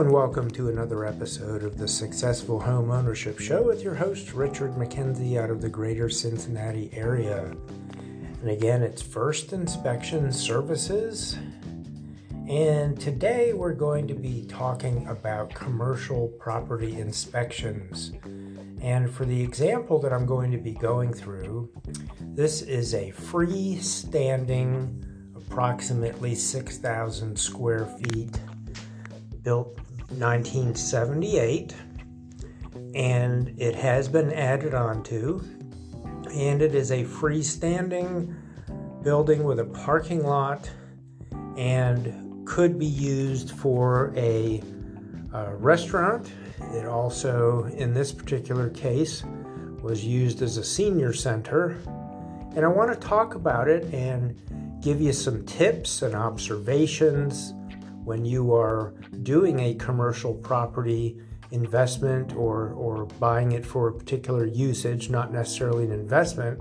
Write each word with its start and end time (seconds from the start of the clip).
and 0.00 0.10
welcome 0.10 0.50
to 0.50 0.70
another 0.70 1.04
episode 1.04 1.62
of 1.62 1.76
the 1.76 1.86
Successful 1.86 2.58
Home 2.58 2.90
Ownership 2.90 3.38
Show 3.38 3.62
with 3.62 3.82
your 3.82 3.94
host, 3.94 4.32
Richard 4.32 4.72
McKenzie, 4.72 5.38
out 5.38 5.50
of 5.50 5.60
the 5.60 5.68
greater 5.68 6.08
Cincinnati 6.08 6.88
area. 6.94 7.54
And 8.40 8.48
again, 8.48 8.82
it's 8.82 9.02
First 9.02 9.52
Inspection 9.52 10.32
Services. 10.32 11.36
And 12.48 12.98
today 12.98 13.52
we're 13.52 13.74
going 13.74 14.08
to 14.08 14.14
be 14.14 14.46
talking 14.46 15.06
about 15.06 15.52
commercial 15.52 16.28
property 16.28 16.98
inspections. 16.98 18.12
And 18.80 19.12
for 19.12 19.26
the 19.26 19.42
example 19.42 20.00
that 20.00 20.14
I'm 20.14 20.24
going 20.24 20.50
to 20.50 20.58
be 20.58 20.72
going 20.72 21.12
through, 21.12 21.70
this 22.22 22.62
is 22.62 22.94
a 22.94 23.12
freestanding, 23.12 25.04
approximately 25.36 26.34
6,000 26.34 27.38
square 27.38 27.84
feet 27.84 28.40
built 29.42 29.78
1978 30.10 31.74
and 32.94 33.54
it 33.60 33.74
has 33.74 34.08
been 34.08 34.32
added 34.32 34.74
onto 34.74 35.40
and 36.32 36.62
it 36.62 36.74
is 36.74 36.90
a 36.90 37.04
freestanding 37.04 38.34
building 39.02 39.44
with 39.44 39.60
a 39.60 39.64
parking 39.64 40.24
lot 40.24 40.70
and 41.56 42.46
could 42.46 42.78
be 42.78 42.86
used 42.86 43.52
for 43.52 44.12
a, 44.16 44.62
a 45.32 45.54
restaurant. 45.56 46.32
It 46.72 46.86
also 46.86 47.64
in 47.64 47.94
this 47.94 48.12
particular 48.12 48.70
case 48.70 49.22
was 49.82 50.04
used 50.04 50.42
as 50.42 50.56
a 50.56 50.64
senior 50.64 51.12
center. 51.12 51.78
And 52.56 52.64
i 52.64 52.68
want 52.68 52.92
to 52.92 53.08
talk 53.08 53.36
about 53.36 53.68
it 53.68 53.84
and 53.94 54.34
give 54.82 55.00
you 55.00 55.12
some 55.12 55.44
tips 55.46 56.02
and 56.02 56.14
observations 56.14 57.54
when 58.10 58.24
you 58.24 58.52
are 58.52 58.92
doing 59.22 59.60
a 59.60 59.74
commercial 59.74 60.34
property 60.34 61.16
investment 61.52 62.34
or, 62.34 62.72
or 62.72 63.06
buying 63.20 63.52
it 63.52 63.64
for 63.64 63.86
a 63.86 63.92
particular 63.92 64.46
usage, 64.46 65.10
not 65.10 65.32
necessarily 65.32 65.84
an 65.84 65.92
investment, 65.92 66.60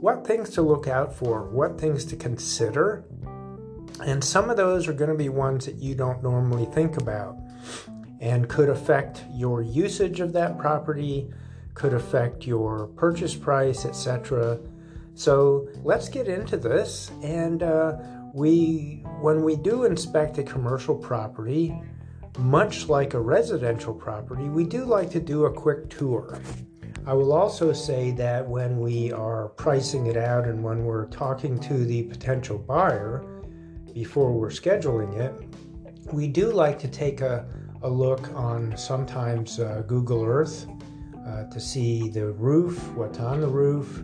what 0.00 0.26
things 0.26 0.50
to 0.50 0.60
look 0.60 0.88
out 0.88 1.14
for, 1.14 1.48
what 1.50 1.80
things 1.80 2.04
to 2.04 2.16
consider. 2.16 3.04
And 4.04 4.24
some 4.24 4.50
of 4.50 4.56
those 4.56 4.88
are 4.88 4.92
going 4.92 5.10
to 5.10 5.16
be 5.16 5.28
ones 5.28 5.66
that 5.66 5.76
you 5.76 5.94
don't 5.94 6.20
normally 6.20 6.66
think 6.66 6.96
about 6.96 7.36
and 8.20 8.48
could 8.48 8.68
affect 8.68 9.22
your 9.32 9.62
usage 9.62 10.18
of 10.18 10.32
that 10.32 10.58
property, 10.58 11.30
could 11.74 11.94
affect 11.94 12.44
your 12.44 12.88
purchase 12.96 13.36
price, 13.36 13.84
etc. 13.84 14.58
So 15.14 15.68
let's 15.84 16.08
get 16.08 16.26
into 16.26 16.56
this 16.56 17.12
and 17.22 17.62
uh, 17.62 17.98
we 18.38 19.02
when 19.20 19.42
we 19.42 19.56
do 19.56 19.84
inspect 19.84 20.38
a 20.38 20.44
commercial 20.44 20.94
property, 20.94 21.76
much 22.38 22.88
like 22.88 23.14
a 23.14 23.20
residential 23.20 23.92
property, 23.92 24.48
we 24.48 24.62
do 24.64 24.84
like 24.84 25.10
to 25.10 25.20
do 25.20 25.46
a 25.46 25.52
quick 25.52 25.90
tour. 25.90 26.40
I 27.04 27.14
will 27.14 27.32
also 27.32 27.72
say 27.72 28.12
that 28.12 28.46
when 28.46 28.78
we 28.78 29.12
are 29.12 29.48
pricing 29.48 30.06
it 30.06 30.16
out 30.16 30.44
and 30.44 30.62
when 30.62 30.84
we're 30.84 31.06
talking 31.06 31.58
to 31.60 31.84
the 31.84 32.04
potential 32.04 32.58
buyer 32.58 33.24
before 33.92 34.30
we're 34.30 34.50
scheduling 34.50 35.16
it, 35.16 35.34
we 36.12 36.28
do 36.28 36.52
like 36.52 36.78
to 36.78 36.88
take 36.88 37.20
a, 37.20 37.48
a 37.82 37.90
look 37.90 38.32
on 38.34 38.76
sometimes 38.76 39.58
uh, 39.58 39.82
Google 39.86 40.24
Earth 40.24 40.66
uh, 41.26 41.44
to 41.44 41.58
see 41.58 42.08
the 42.08 42.32
roof, 42.32 42.88
what's 42.92 43.18
on 43.18 43.40
the 43.40 43.48
roof, 43.48 43.98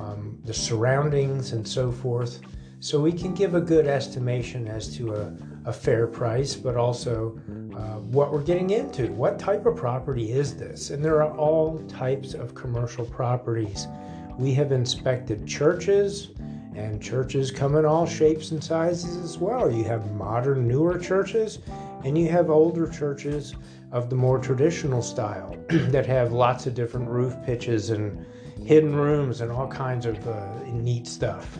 um, 0.00 0.38
the 0.44 0.54
surroundings, 0.54 1.52
and 1.52 1.66
so 1.66 1.92
forth. 1.92 2.40
So 2.84 3.00
we 3.00 3.12
can 3.12 3.32
give 3.32 3.54
a 3.54 3.62
good 3.62 3.86
estimation 3.86 4.68
as 4.68 4.94
to 4.98 5.14
a, 5.14 5.32
a 5.64 5.72
fair 5.72 6.06
price, 6.06 6.54
but 6.54 6.76
also 6.76 7.40
uh, 7.74 7.98
what 8.12 8.30
we're 8.30 8.42
getting 8.42 8.68
into. 8.68 9.06
What 9.12 9.38
type 9.38 9.64
of 9.64 9.74
property 9.74 10.32
is 10.32 10.54
this? 10.54 10.90
And 10.90 11.02
there 11.02 11.22
are 11.22 11.34
all 11.34 11.78
types 11.88 12.34
of 12.34 12.54
commercial 12.54 13.06
properties. 13.06 13.88
We 14.36 14.52
have 14.52 14.70
inspected 14.70 15.46
churches, 15.46 16.32
and 16.74 17.02
churches 17.02 17.50
come 17.50 17.74
in 17.76 17.86
all 17.86 18.04
shapes 18.04 18.50
and 18.50 18.62
sizes 18.62 19.16
as 19.16 19.38
well. 19.38 19.72
You 19.72 19.84
have 19.84 20.12
modern, 20.12 20.68
newer 20.68 20.98
churches, 20.98 21.60
and 22.04 22.18
you 22.18 22.28
have 22.28 22.50
older 22.50 22.86
churches 22.86 23.54
of 23.92 24.10
the 24.10 24.16
more 24.16 24.38
traditional 24.38 25.00
style 25.00 25.56
that 25.70 26.04
have 26.04 26.32
lots 26.34 26.66
of 26.66 26.74
different 26.74 27.08
roof 27.08 27.34
pitches 27.46 27.88
and 27.88 28.26
hidden 28.62 28.94
rooms 28.94 29.40
and 29.40 29.50
all 29.50 29.68
kinds 29.68 30.04
of 30.04 30.28
uh, 30.28 30.62
neat 30.66 31.06
stuff. 31.06 31.58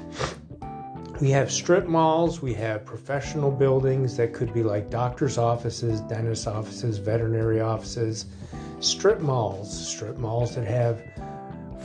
We 1.21 1.31
have 1.31 1.53
strip 1.53 1.87
malls, 1.87 2.43
we 2.43 2.55
have 2.55 2.85
professional 2.85 3.53
buildings 3.53 4.17
that 4.17 4.33
could 4.33 4.53
be 4.53 4.65
like 4.65 4.91
doctor's 4.91 5.39
offices, 5.39 6.01
dentist 6.01 6.49
offices, 6.49 6.99
veterinary 6.99 7.61
offices, 7.61 8.27
strip 8.81 9.21
malls, 9.21 9.89
strip 9.89 10.19
malls 10.19 10.57
that 10.57 10.67
have 10.67 11.03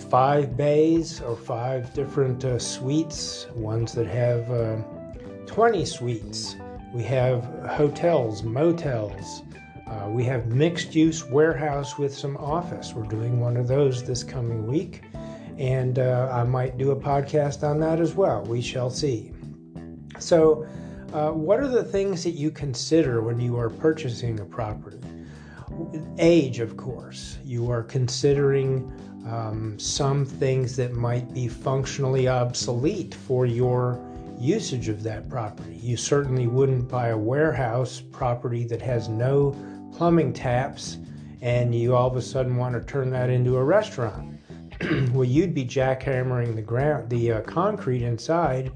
five 0.09 0.57
bays 0.57 1.21
or 1.21 1.35
five 1.35 1.93
different 1.93 2.43
uh, 2.43 2.57
suites, 2.57 3.45
ones 3.53 3.93
that 3.93 4.07
have 4.07 4.49
uh, 4.49 4.77
20 5.45 5.85
suites. 5.85 6.55
We 6.91 7.03
have 7.03 7.43
hotels, 7.69 8.41
motels. 8.41 9.43
Uh, 9.85 10.09
we 10.09 10.23
have 10.23 10.47
mixed 10.47 10.95
use 10.95 11.23
warehouse 11.23 11.99
with 11.99 12.15
some 12.15 12.35
office. 12.37 12.95
We're 12.95 13.03
doing 13.03 13.39
one 13.39 13.57
of 13.57 13.67
those 13.67 14.03
this 14.03 14.23
coming 14.23 14.65
week 14.65 15.03
and 15.59 15.99
uh, 15.99 16.29
I 16.31 16.43
might 16.43 16.77
do 16.77 16.91
a 16.91 16.95
podcast 16.95 17.67
on 17.67 17.79
that 17.81 17.99
as 17.99 18.15
well. 18.15 18.43
We 18.43 18.61
shall 18.61 18.89
see. 18.89 19.33
So, 20.17 20.65
uh, 21.13 21.31
what 21.31 21.59
are 21.59 21.67
the 21.67 21.83
things 21.83 22.23
that 22.23 22.31
you 22.31 22.49
consider 22.49 23.21
when 23.21 23.39
you 23.41 23.57
are 23.59 23.69
purchasing 23.69 24.39
a 24.39 24.45
property? 24.45 24.99
Age, 26.17 26.59
of 26.59 26.77
course. 26.77 27.37
You 27.43 27.69
are 27.71 27.83
considering 27.83 28.89
um, 29.27 29.77
some 29.77 30.25
things 30.25 30.77
that 30.77 30.93
might 30.93 31.33
be 31.33 31.47
functionally 31.47 32.27
obsolete 32.27 33.13
for 33.13 33.45
your 33.45 33.99
usage 34.39 34.87
of 34.87 35.03
that 35.03 35.29
property. 35.29 35.75
You 35.75 35.97
certainly 35.97 36.47
wouldn't 36.47 36.87
buy 36.87 37.09
a 37.09 37.17
warehouse 37.17 38.01
property 38.11 38.63
that 38.65 38.81
has 38.81 39.09
no 39.09 39.55
plumbing 39.93 40.31
taps 40.31 40.99
and 41.41 41.75
you 41.75 41.95
all 41.95 42.07
of 42.07 42.15
a 42.15 42.21
sudden 42.21 42.55
want 42.55 42.75
to 42.75 42.81
turn 42.81 43.09
that 43.09 43.29
into 43.29 43.57
a 43.57 43.63
restaurant. 43.63 44.28
well, 45.11 45.25
you'd 45.25 45.53
be 45.53 45.65
jackhammering 45.65 46.55
the 46.55 46.61
ground, 46.61 47.09
the 47.09 47.33
uh, 47.33 47.41
concrete 47.41 48.01
inside, 48.01 48.71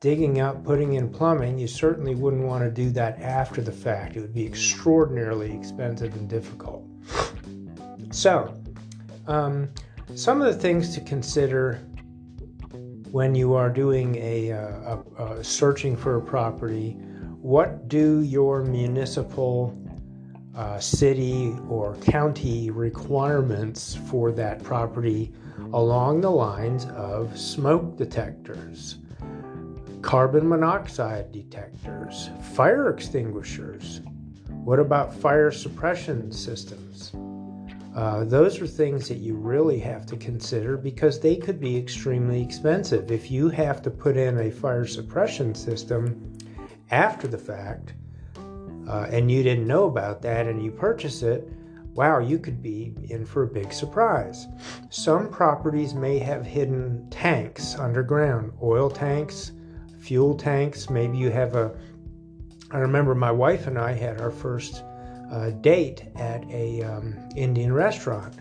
digging 0.00 0.40
up, 0.40 0.62
putting 0.64 0.94
in 0.94 1.08
plumbing. 1.08 1.58
You 1.58 1.66
certainly 1.66 2.14
wouldn't 2.14 2.42
want 2.42 2.62
to 2.64 2.70
do 2.70 2.90
that 2.90 3.20
after 3.22 3.62
the 3.62 3.72
fact. 3.72 4.16
It 4.16 4.20
would 4.20 4.34
be 4.34 4.44
extraordinarily 4.44 5.54
expensive 5.54 6.14
and 6.14 6.28
difficult. 6.28 6.84
So, 8.10 8.54
um, 9.26 9.70
some 10.14 10.42
of 10.42 10.52
the 10.52 10.60
things 10.60 10.94
to 10.94 11.00
consider 11.00 11.80
when 13.10 13.34
you 13.34 13.54
are 13.54 13.70
doing 13.70 14.16
a, 14.16 14.52
uh, 14.52 14.98
a, 15.18 15.24
a 15.24 15.44
searching 15.44 15.96
for 15.96 16.16
a 16.16 16.20
property. 16.20 16.92
What 17.40 17.88
do 17.88 18.20
your 18.20 18.62
municipal 18.62 19.74
uh, 20.54 20.78
city 20.80 21.54
or 21.68 21.96
county 21.96 22.70
requirements 22.70 23.94
for 23.94 24.32
that 24.32 24.62
property 24.62 25.32
along 25.72 26.20
the 26.20 26.30
lines 26.30 26.86
of 26.86 27.38
smoke 27.38 27.96
detectors, 27.96 28.98
carbon 30.02 30.48
monoxide 30.48 31.32
detectors, 31.32 32.30
fire 32.54 32.90
extinguishers. 32.90 34.00
What 34.48 34.78
about 34.78 35.14
fire 35.14 35.50
suppression 35.50 36.30
systems? 36.30 37.12
Uh, 37.94 38.24
those 38.24 38.60
are 38.60 38.66
things 38.66 39.08
that 39.08 39.18
you 39.18 39.34
really 39.34 39.78
have 39.78 40.04
to 40.06 40.16
consider 40.16 40.76
because 40.76 41.18
they 41.18 41.34
could 41.34 41.58
be 41.58 41.76
extremely 41.76 42.42
expensive. 42.42 43.10
If 43.10 43.30
you 43.30 43.48
have 43.48 43.80
to 43.82 43.90
put 43.90 44.16
in 44.16 44.38
a 44.38 44.50
fire 44.50 44.86
suppression 44.86 45.54
system 45.54 46.36
after 46.90 47.26
the 47.26 47.38
fact, 47.38 47.94
uh, 48.88 49.06
and 49.10 49.30
you 49.30 49.42
didn't 49.42 49.66
know 49.66 49.86
about 49.86 50.22
that 50.22 50.46
and 50.46 50.62
you 50.62 50.70
purchase 50.70 51.22
it, 51.22 51.48
wow, 51.96 52.18
you 52.18 52.38
could 52.38 52.62
be 52.62 52.94
in 53.08 53.24
for 53.24 53.42
a 53.42 53.46
big 53.46 53.72
surprise. 53.72 54.46
Some 54.90 55.30
properties 55.30 55.94
may 55.94 56.18
have 56.18 56.44
hidden 56.44 57.08
tanks 57.10 57.74
underground, 57.74 58.52
oil 58.62 58.90
tanks, 58.90 59.52
fuel 59.98 60.34
tanks. 60.34 60.90
Maybe 60.90 61.16
you 61.16 61.30
have 61.30 61.56
a. 61.56 61.74
I 62.70 62.78
remember 62.78 63.14
my 63.14 63.30
wife 63.30 63.66
and 63.66 63.78
I 63.78 63.92
had 63.92 64.20
our 64.20 64.30
first 64.30 64.84
uh, 65.32 65.50
date 65.50 66.04
at 66.16 66.44
a 66.50 66.82
um, 66.82 67.16
Indian 67.34 67.72
restaurant, 67.72 68.40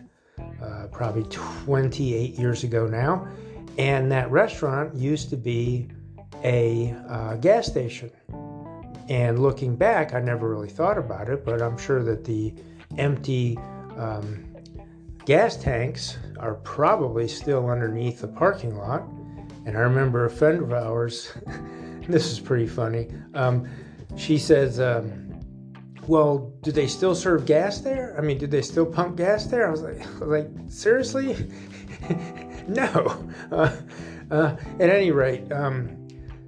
uh, 0.61 0.87
probably 0.91 1.23
28 1.23 2.37
years 2.37 2.63
ago 2.63 2.87
now, 2.87 3.27
and 3.77 4.11
that 4.11 4.29
restaurant 4.31 4.95
used 4.95 5.29
to 5.29 5.37
be 5.37 5.87
a 6.43 6.93
uh, 7.07 7.35
gas 7.35 7.67
station. 7.67 8.11
And 9.09 9.39
looking 9.39 9.75
back, 9.75 10.13
I 10.13 10.19
never 10.19 10.49
really 10.49 10.69
thought 10.69 10.97
about 10.97 11.29
it, 11.29 11.45
but 11.45 11.61
I'm 11.61 11.77
sure 11.77 12.03
that 12.03 12.23
the 12.23 12.53
empty 12.97 13.57
um, 13.97 14.45
gas 15.25 15.57
tanks 15.57 16.17
are 16.39 16.55
probably 16.55 17.27
still 17.27 17.69
underneath 17.69 18.21
the 18.21 18.27
parking 18.27 18.75
lot. 18.75 19.03
And 19.65 19.77
I 19.77 19.81
remember 19.81 20.25
a 20.25 20.29
friend 20.29 20.61
of 20.61 20.73
ours, 20.73 21.31
this 22.07 22.31
is 22.31 22.39
pretty 22.39 22.67
funny. 22.67 23.09
Um, 23.33 23.67
she 24.15 24.37
says, 24.37 24.79
um, 24.79 25.25
well, 26.07 26.53
do 26.61 26.71
they 26.71 26.87
still 26.87 27.15
serve 27.15 27.45
gas 27.45 27.79
there? 27.81 28.15
I 28.17 28.21
mean, 28.21 28.37
did 28.37 28.51
they 28.51 28.61
still 28.61 28.85
pump 28.85 29.17
gas 29.17 29.45
there? 29.45 29.67
I 29.67 29.71
was 29.71 29.81
like, 29.81 30.19
like 30.21 30.49
seriously? 30.67 31.51
no. 32.67 33.27
Uh, 33.51 33.75
uh, 34.31 34.55
at 34.79 34.89
any 34.89 35.11
rate, 35.11 35.51
um, 35.51 36.04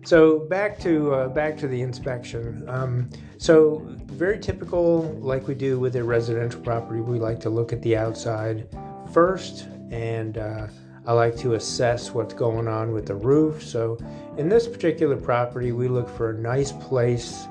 so 0.08 0.40
back 0.40 0.80
to 0.80 1.14
uh, 1.14 1.28
back 1.28 1.58
to 1.58 1.68
the 1.68 1.82
inspection. 1.82 2.64
Um, 2.70 3.10
so 3.38 3.86
very 4.06 4.40
typical, 4.40 5.02
like 5.20 5.50
we 5.50 5.54
do 5.54 5.82
with 5.82 5.98
a 5.98 6.04
residential 6.04 6.62
property, 6.62 7.02
we 7.02 7.20
like 7.20 7.42
to 7.42 7.50
look 7.50 7.74
at 7.74 7.82
the 7.82 7.98
outside 7.98 8.70
first, 9.12 9.68
and 9.92 10.38
uh, 10.38 10.68
I 11.06 11.12
like 11.12 11.36
to 11.40 11.56
assess 11.56 12.12
what's 12.12 12.34
going 12.34 12.70
on 12.70 12.94
with 12.94 13.06
the 13.06 13.16
roof. 13.16 13.62
So 13.62 13.98
in 14.38 14.48
this 14.48 14.66
particular 14.66 15.18
property, 15.18 15.74
we 15.74 15.90
look 15.90 16.08
for 16.08 16.30
a 16.30 16.38
nice 16.40 16.72
place 16.72 17.46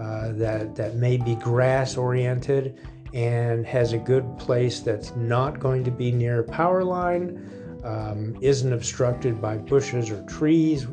uh, 0.00 0.32
that 0.36 0.74
that 0.76 0.94
may 0.94 1.18
be 1.18 1.34
grass 1.34 1.98
oriented 1.98 2.78
and 3.12 3.66
has 3.66 3.92
a 3.92 3.98
good 3.98 4.38
place 4.38 4.80
that's 4.80 5.14
not 5.16 5.60
going 5.60 5.84
to 5.84 5.90
be 5.90 6.10
near 6.12 6.40
a 6.40 6.44
power 6.44 6.82
line, 6.82 7.78
um, 7.84 8.38
isn't 8.40 8.72
obstructed 8.72 9.38
by 9.38 9.58
bushes 9.58 10.10
or 10.10 10.22
trees. 10.22 10.86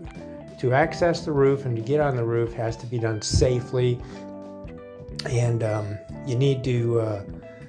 To 0.59 0.73
access 0.73 1.21
the 1.21 1.31
roof 1.31 1.65
and 1.65 1.75
to 1.75 1.81
get 1.81 1.99
on 1.99 2.15
the 2.15 2.23
roof 2.23 2.53
has 2.53 2.75
to 2.77 2.85
be 2.87 2.97
done 2.97 3.21
safely, 3.21 3.99
and 5.29 5.63
um, 5.63 5.97
you 6.25 6.35
need 6.35 6.63
to 6.63 6.99
uh, 6.99 7.23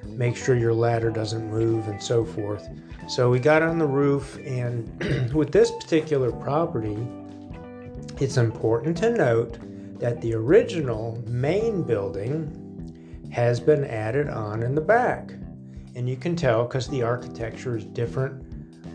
make 0.07 0.37
sure 0.37 0.57
your 0.57 0.73
ladder 0.73 1.11
doesn't 1.11 1.51
move 1.51 1.89
and 1.89 2.03
so 2.03 2.25
forth. 2.25 2.69
So 3.09 3.31
we 3.31 3.39
got 3.39 3.63
on 3.63 3.79
the 3.79 3.87
roof, 3.87 4.39
and 4.45 5.33
with 5.35 5.53
this 5.53 5.71
particular 5.71 6.33
property, 6.33 6.99
it's 8.21 8.37
important 8.37 8.97
to 8.99 9.11
note 9.11 9.59
that 10.01 10.21
the 10.21 10.35
original 10.35 11.23
main 11.27 11.83
building 11.83 13.31
has 13.33 13.61
been 13.61 13.85
added 13.85 14.29
on 14.29 14.63
in 14.63 14.75
the 14.75 14.81
back. 14.81 15.31
And 15.95 16.09
you 16.09 16.17
can 16.17 16.37
tell 16.37 16.65
because 16.65 16.89
the 16.89 17.03
architecture 17.03 17.77
is 17.77 17.85
different 17.85 18.45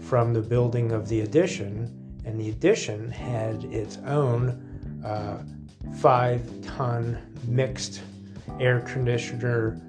from 0.03 0.33
the 0.33 0.41
building 0.41 0.91
of 0.91 1.07
the 1.07 1.21
addition, 1.21 2.02
and 2.25 2.39
the 2.39 2.49
addition 2.49 3.09
had 3.11 3.63
its 3.65 3.97
own 4.05 5.01
uh, 5.05 5.43
five 5.97 6.41
ton 6.61 7.17
mixed 7.47 8.01
air 8.59 8.81
conditioner 8.81 9.81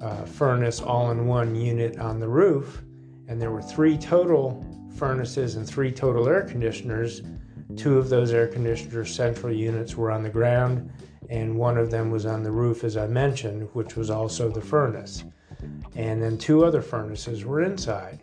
uh, 0.00 0.24
furnace 0.24 0.80
all 0.80 1.10
in 1.10 1.26
one 1.26 1.54
unit 1.54 1.98
on 1.98 2.20
the 2.20 2.28
roof. 2.28 2.82
And 3.28 3.40
there 3.40 3.50
were 3.50 3.62
three 3.62 3.96
total 3.96 4.64
furnaces 4.96 5.56
and 5.56 5.66
three 5.66 5.92
total 5.92 6.28
air 6.28 6.42
conditioners 6.42 7.22
Two 7.76 7.98
of 7.98 8.08
those 8.08 8.32
air 8.32 8.46
conditioner 8.46 9.04
central 9.04 9.52
units 9.52 9.96
were 9.96 10.10
on 10.10 10.22
the 10.22 10.30
ground, 10.30 10.90
and 11.28 11.56
one 11.56 11.78
of 11.78 11.90
them 11.90 12.10
was 12.10 12.26
on 12.26 12.42
the 12.42 12.50
roof, 12.50 12.84
as 12.84 12.96
I 12.96 13.06
mentioned, 13.06 13.68
which 13.72 13.96
was 13.96 14.10
also 14.10 14.50
the 14.50 14.60
furnace. 14.60 15.24
And 15.94 16.22
then 16.22 16.36
two 16.36 16.64
other 16.64 16.82
furnaces 16.82 17.44
were 17.44 17.62
inside. 17.62 18.20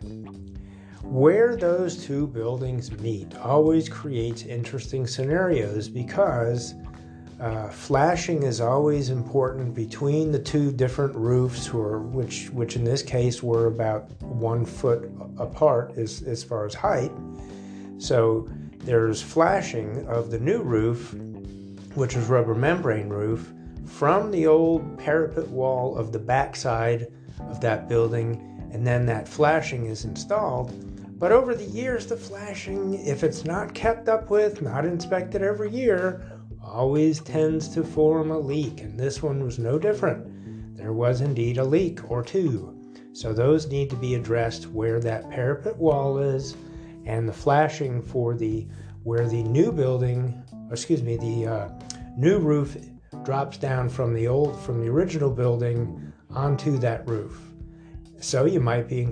Where 1.08 1.56
those 1.56 2.04
two 2.04 2.26
buildings 2.26 2.92
meet 3.00 3.34
always 3.38 3.88
creates 3.88 4.42
interesting 4.42 5.06
scenarios 5.06 5.88
because 5.88 6.74
uh, 7.40 7.70
flashing 7.70 8.42
is 8.42 8.60
always 8.60 9.08
important 9.08 9.74
between 9.74 10.32
the 10.32 10.38
two 10.38 10.70
different 10.70 11.16
roofs, 11.16 11.70
or 11.70 12.00
which, 12.00 12.50
which 12.50 12.76
in 12.76 12.84
this 12.84 13.02
case 13.02 13.42
were 13.42 13.68
about 13.68 14.10
one 14.20 14.66
foot 14.66 15.10
apart 15.38 15.96
as, 15.96 16.22
as 16.22 16.44
far 16.44 16.66
as 16.66 16.74
height. 16.74 17.12
So 17.96 18.46
there's 18.80 19.22
flashing 19.22 20.06
of 20.08 20.30
the 20.30 20.38
new 20.38 20.60
roof, 20.60 21.14
which 21.94 22.16
is 22.16 22.26
rubber 22.26 22.54
membrane 22.54 23.08
roof, 23.08 23.50
from 23.86 24.30
the 24.30 24.46
old 24.46 24.98
parapet 24.98 25.48
wall 25.48 25.96
of 25.96 26.12
the 26.12 26.18
backside 26.18 27.06
of 27.48 27.62
that 27.62 27.88
building, 27.88 28.68
and 28.74 28.86
then 28.86 29.06
that 29.06 29.26
flashing 29.26 29.86
is 29.86 30.04
installed. 30.04 30.84
But 31.18 31.32
over 31.32 31.54
the 31.54 31.64
years, 31.64 32.06
the 32.06 32.16
flashing, 32.16 32.94
if 32.94 33.24
it's 33.24 33.44
not 33.44 33.74
kept 33.74 34.08
up 34.08 34.30
with, 34.30 34.62
not 34.62 34.84
inspected 34.84 35.42
every 35.42 35.70
year, 35.70 36.22
always 36.62 37.20
tends 37.20 37.68
to 37.70 37.82
form 37.82 38.30
a 38.30 38.38
leak, 38.38 38.82
and 38.82 38.98
this 38.98 39.20
one 39.20 39.42
was 39.42 39.58
no 39.58 39.80
different. 39.80 40.76
There 40.76 40.92
was 40.92 41.20
indeed 41.20 41.58
a 41.58 41.64
leak 41.64 42.08
or 42.08 42.22
two. 42.22 42.78
So 43.12 43.32
those 43.32 43.66
need 43.66 43.90
to 43.90 43.96
be 43.96 44.14
addressed 44.14 44.68
where 44.68 45.00
that 45.00 45.28
parapet 45.28 45.76
wall 45.76 46.18
is 46.18 46.56
and 47.04 47.28
the 47.28 47.32
flashing 47.32 48.00
for 48.00 48.34
the 48.36 48.68
where 49.02 49.26
the 49.26 49.42
new 49.42 49.72
building, 49.72 50.40
excuse 50.70 51.02
me, 51.02 51.16
the 51.16 51.46
uh, 51.50 51.68
new 52.16 52.38
roof 52.38 52.76
drops 53.24 53.56
down 53.56 53.88
from 53.88 54.14
the 54.14 54.28
old 54.28 54.60
from 54.60 54.80
the 54.80 54.88
original 54.88 55.30
building 55.30 56.12
onto 56.30 56.78
that 56.78 57.08
roof. 57.08 57.47
So 58.20 58.46
you 58.46 58.60
might 58.60 58.88
be 58.88 59.08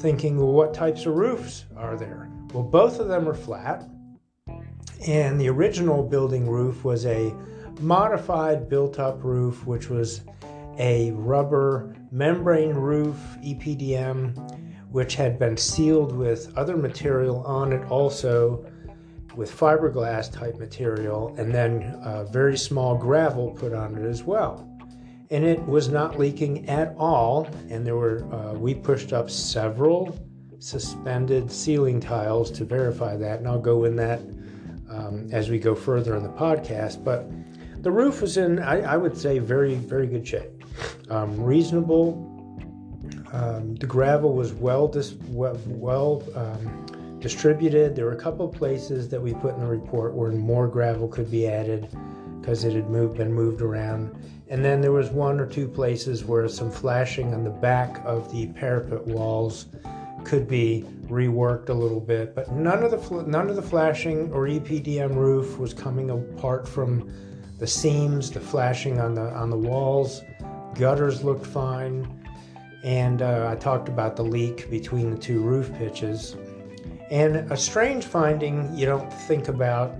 thinking, 0.00 0.38
well, 0.38 0.52
what 0.52 0.72
types 0.72 1.04
of 1.04 1.14
roofs 1.14 1.66
are 1.76 1.96
there? 1.96 2.30
Well, 2.54 2.62
both 2.62 2.98
of 2.98 3.08
them 3.08 3.28
are 3.28 3.34
flat, 3.34 3.88
and 5.06 5.40
the 5.40 5.48
original 5.48 6.02
building 6.02 6.48
roof 6.48 6.84
was 6.84 7.04
a 7.06 7.34
modified 7.80 8.68
built-up 8.68 9.22
roof, 9.22 9.66
which 9.66 9.90
was 9.90 10.22
a 10.78 11.10
rubber 11.12 11.94
membrane 12.10 12.74
roof, 12.74 13.16
EPDM, 13.42 14.90
which 14.90 15.14
had 15.14 15.38
been 15.38 15.56
sealed 15.56 16.14
with 16.14 16.56
other 16.56 16.76
material 16.76 17.42
on 17.44 17.72
it 17.72 17.84
also 17.90 18.64
with 19.34 19.50
fiberglass 19.50 20.30
type 20.30 20.58
material 20.58 21.34
and 21.38 21.54
then 21.54 21.82
uh, 22.04 22.24
very 22.24 22.56
small 22.56 22.94
gravel 22.94 23.50
put 23.50 23.72
on 23.72 23.96
it 23.96 24.06
as 24.06 24.22
well 24.22 24.68
and 25.32 25.44
it 25.44 25.60
was 25.66 25.88
not 25.88 26.18
leaking 26.18 26.68
at 26.68 26.94
all 26.96 27.48
and 27.70 27.86
there 27.86 27.96
were 27.96 28.24
uh, 28.32 28.52
we 28.52 28.74
pushed 28.74 29.12
up 29.12 29.30
several 29.30 30.18
suspended 30.58 31.50
ceiling 31.50 31.98
tiles 31.98 32.50
to 32.50 32.64
verify 32.64 33.16
that 33.16 33.38
and 33.38 33.48
i'll 33.48 33.58
go 33.58 33.84
in 33.84 33.96
that 33.96 34.20
um, 34.90 35.28
as 35.32 35.50
we 35.50 35.58
go 35.58 35.74
further 35.74 36.16
in 36.16 36.22
the 36.22 36.28
podcast 36.28 37.02
but 37.02 37.28
the 37.82 37.90
roof 37.90 38.20
was 38.20 38.36
in 38.36 38.60
i, 38.60 38.80
I 38.80 38.96
would 38.96 39.16
say 39.16 39.38
very 39.40 39.74
very 39.74 40.06
good 40.06 40.26
shape 40.26 40.64
um, 41.10 41.42
reasonable 41.42 42.28
um, 43.32 43.76
the 43.76 43.86
gravel 43.86 44.34
was 44.34 44.52
well, 44.52 44.86
dis- 44.86 45.14
well, 45.28 45.58
well 45.66 46.22
um, 46.34 47.18
distributed. 47.18 47.96
There 47.96 48.04
were 48.04 48.12
a 48.12 48.20
couple 48.20 48.46
places 48.46 49.08
that 49.08 49.20
we 49.20 49.32
put 49.32 49.54
in 49.54 49.60
the 49.60 49.66
report 49.66 50.12
where 50.12 50.30
more 50.32 50.68
gravel 50.68 51.08
could 51.08 51.30
be 51.30 51.48
added 51.48 51.88
because 52.40 52.64
it 52.64 52.74
had 52.74 52.90
moved, 52.90 53.16
been 53.16 53.32
moved 53.32 53.62
around. 53.62 54.14
And 54.52 54.62
then 54.62 54.82
there 54.82 54.92
was 54.92 55.08
one 55.08 55.40
or 55.40 55.46
two 55.46 55.66
places 55.66 56.26
where 56.26 56.46
some 56.46 56.70
flashing 56.70 57.32
on 57.32 57.42
the 57.42 57.48
back 57.48 58.02
of 58.04 58.30
the 58.30 58.48
parapet 58.48 59.06
walls 59.06 59.64
could 60.24 60.46
be 60.46 60.84
reworked 61.06 61.70
a 61.70 61.72
little 61.72 62.00
bit. 62.00 62.34
But 62.34 62.52
none 62.52 62.82
of 62.82 62.90
the 62.90 62.98
fl- 62.98 63.22
none 63.22 63.48
of 63.48 63.56
the 63.56 63.62
flashing 63.62 64.30
or 64.30 64.46
EPDM 64.46 65.16
roof 65.16 65.58
was 65.58 65.72
coming 65.72 66.10
apart 66.10 66.68
from 66.68 67.10
the 67.58 67.66
seams, 67.66 68.30
the 68.30 68.40
flashing 68.40 69.00
on 69.00 69.14
the 69.14 69.32
on 69.32 69.48
the 69.48 69.56
walls. 69.56 70.20
Gutters 70.74 71.24
looked 71.24 71.46
fine 71.46 72.06
and 72.84 73.22
uh, 73.22 73.48
I 73.50 73.56
talked 73.56 73.88
about 73.88 74.16
the 74.16 74.24
leak 74.24 74.68
between 74.68 75.12
the 75.12 75.18
two 75.18 75.40
roof 75.40 75.72
pitches. 75.78 76.36
And 77.10 77.50
a 77.50 77.56
strange 77.56 78.04
finding 78.04 78.76
you 78.76 78.84
don't 78.84 79.10
think 79.10 79.48
about 79.48 79.96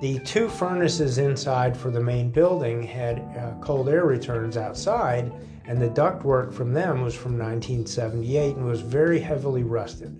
the 0.00 0.18
two 0.20 0.48
furnaces 0.48 1.18
inside 1.18 1.76
for 1.76 1.90
the 1.90 2.00
main 2.00 2.30
building 2.30 2.82
had 2.82 3.18
uh, 3.38 3.54
cold 3.60 3.88
air 3.88 4.04
returns 4.04 4.56
outside, 4.56 5.32
and 5.64 5.80
the 5.80 5.88
ductwork 5.88 6.52
from 6.52 6.72
them 6.72 7.02
was 7.02 7.14
from 7.14 7.38
1978 7.38 8.56
and 8.56 8.66
was 8.66 8.82
very 8.82 9.18
heavily 9.18 9.62
rusted. 9.62 10.16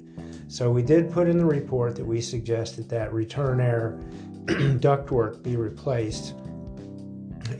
So 0.48 0.70
we 0.70 0.82
did 0.82 1.12
put 1.12 1.28
in 1.28 1.38
the 1.38 1.44
report 1.44 1.96
that 1.96 2.04
we 2.04 2.20
suggested 2.20 2.88
that 2.88 3.12
return 3.12 3.60
air 3.60 3.98
ductwork 4.46 5.42
be 5.42 5.56
replaced 5.56 6.34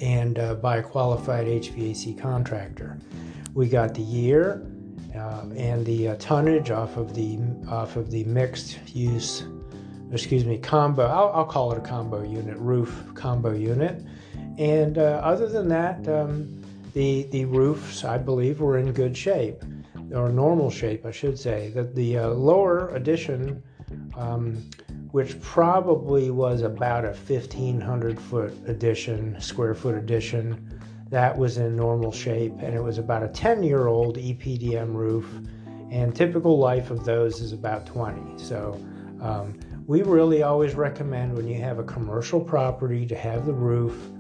and 0.01 0.39
uh, 0.39 0.55
by 0.55 0.79
a 0.79 0.83
qualified 0.83 1.47
HVAC 1.47 2.19
contractor. 2.19 2.99
We 3.55 3.69
got 3.69 3.95
the 3.95 4.03
year 4.03 4.67
uh, 5.15 5.47
and 5.57 5.85
the 5.85 6.09
uh, 6.09 6.17
tonnage 6.17 6.71
off 6.71 6.97
of 6.97 7.15
the 7.15 7.39
off 7.69 7.97
of 7.97 8.11
the 8.11 8.25
mixed 8.25 8.79
use, 8.95 9.45
excuse 10.13 10.45
me, 10.45 10.59
combo. 10.59 11.07
I'll, 11.07 11.31
I'll 11.35 11.45
call 11.45 11.73
it 11.73 11.79
a 11.79 11.81
combo 11.81 12.23
unit, 12.23 12.57
roof 12.59 13.05
combo 13.15 13.53
unit. 13.53 14.03
And 14.59 14.99
uh, 14.99 15.21
other 15.23 15.49
than 15.49 15.69
that, 15.69 16.07
um, 16.09 16.63
the 16.95 17.25
the 17.25 17.45
roofs 17.45 18.05
I 18.05 18.19
believe 18.19 18.61
were 18.61 18.79
in 18.79 18.93
good 18.93 19.17
shape, 19.17 19.63
or 20.15 20.31
normal 20.31 20.71
shape, 20.71 21.05
I 21.05 21.11
should 21.11 21.39
say. 21.39 21.71
That 21.75 21.95
the 21.95 22.19
uh, 22.19 22.29
lower 22.29 22.89
addition. 22.91 23.63
Um, 24.17 24.63
which 25.13 25.41
probably 25.41 26.31
was 26.31 26.61
about 26.61 27.05
a 27.05 27.09
1500 27.09 28.21
foot 28.21 28.53
addition, 28.67 29.41
square 29.41 29.75
foot 29.75 29.95
addition 29.95 30.79
that 31.09 31.37
was 31.37 31.59
in 31.59 31.77
normal 31.77 32.11
shape, 32.11 32.53
and 32.61 32.75
it 32.75 32.83
was 32.83 32.99
about 32.99 33.23
a 33.23 33.29
10 33.29 33.63
year 33.63 33.87
old 33.87 34.17
EPDM 34.17 34.95
roof. 34.95 35.27
And 35.91 36.15
typical 36.15 36.59
life 36.59 36.91
of 36.91 37.05
those 37.05 37.41
is 37.41 37.53
about 37.53 37.87
20. 37.87 38.43
So 38.43 38.75
um, 39.21 39.59
we 39.87 40.03
really 40.03 40.43
always 40.43 40.75
recommend 40.75 41.37
when 41.37 41.47
you 41.47 41.61
have 41.61 41.79
a 41.79 41.85
commercial 41.85 42.41
property 42.41 43.07
to 43.07 43.15
have 43.15 43.47
the 43.47 43.53
roof 43.53 44.11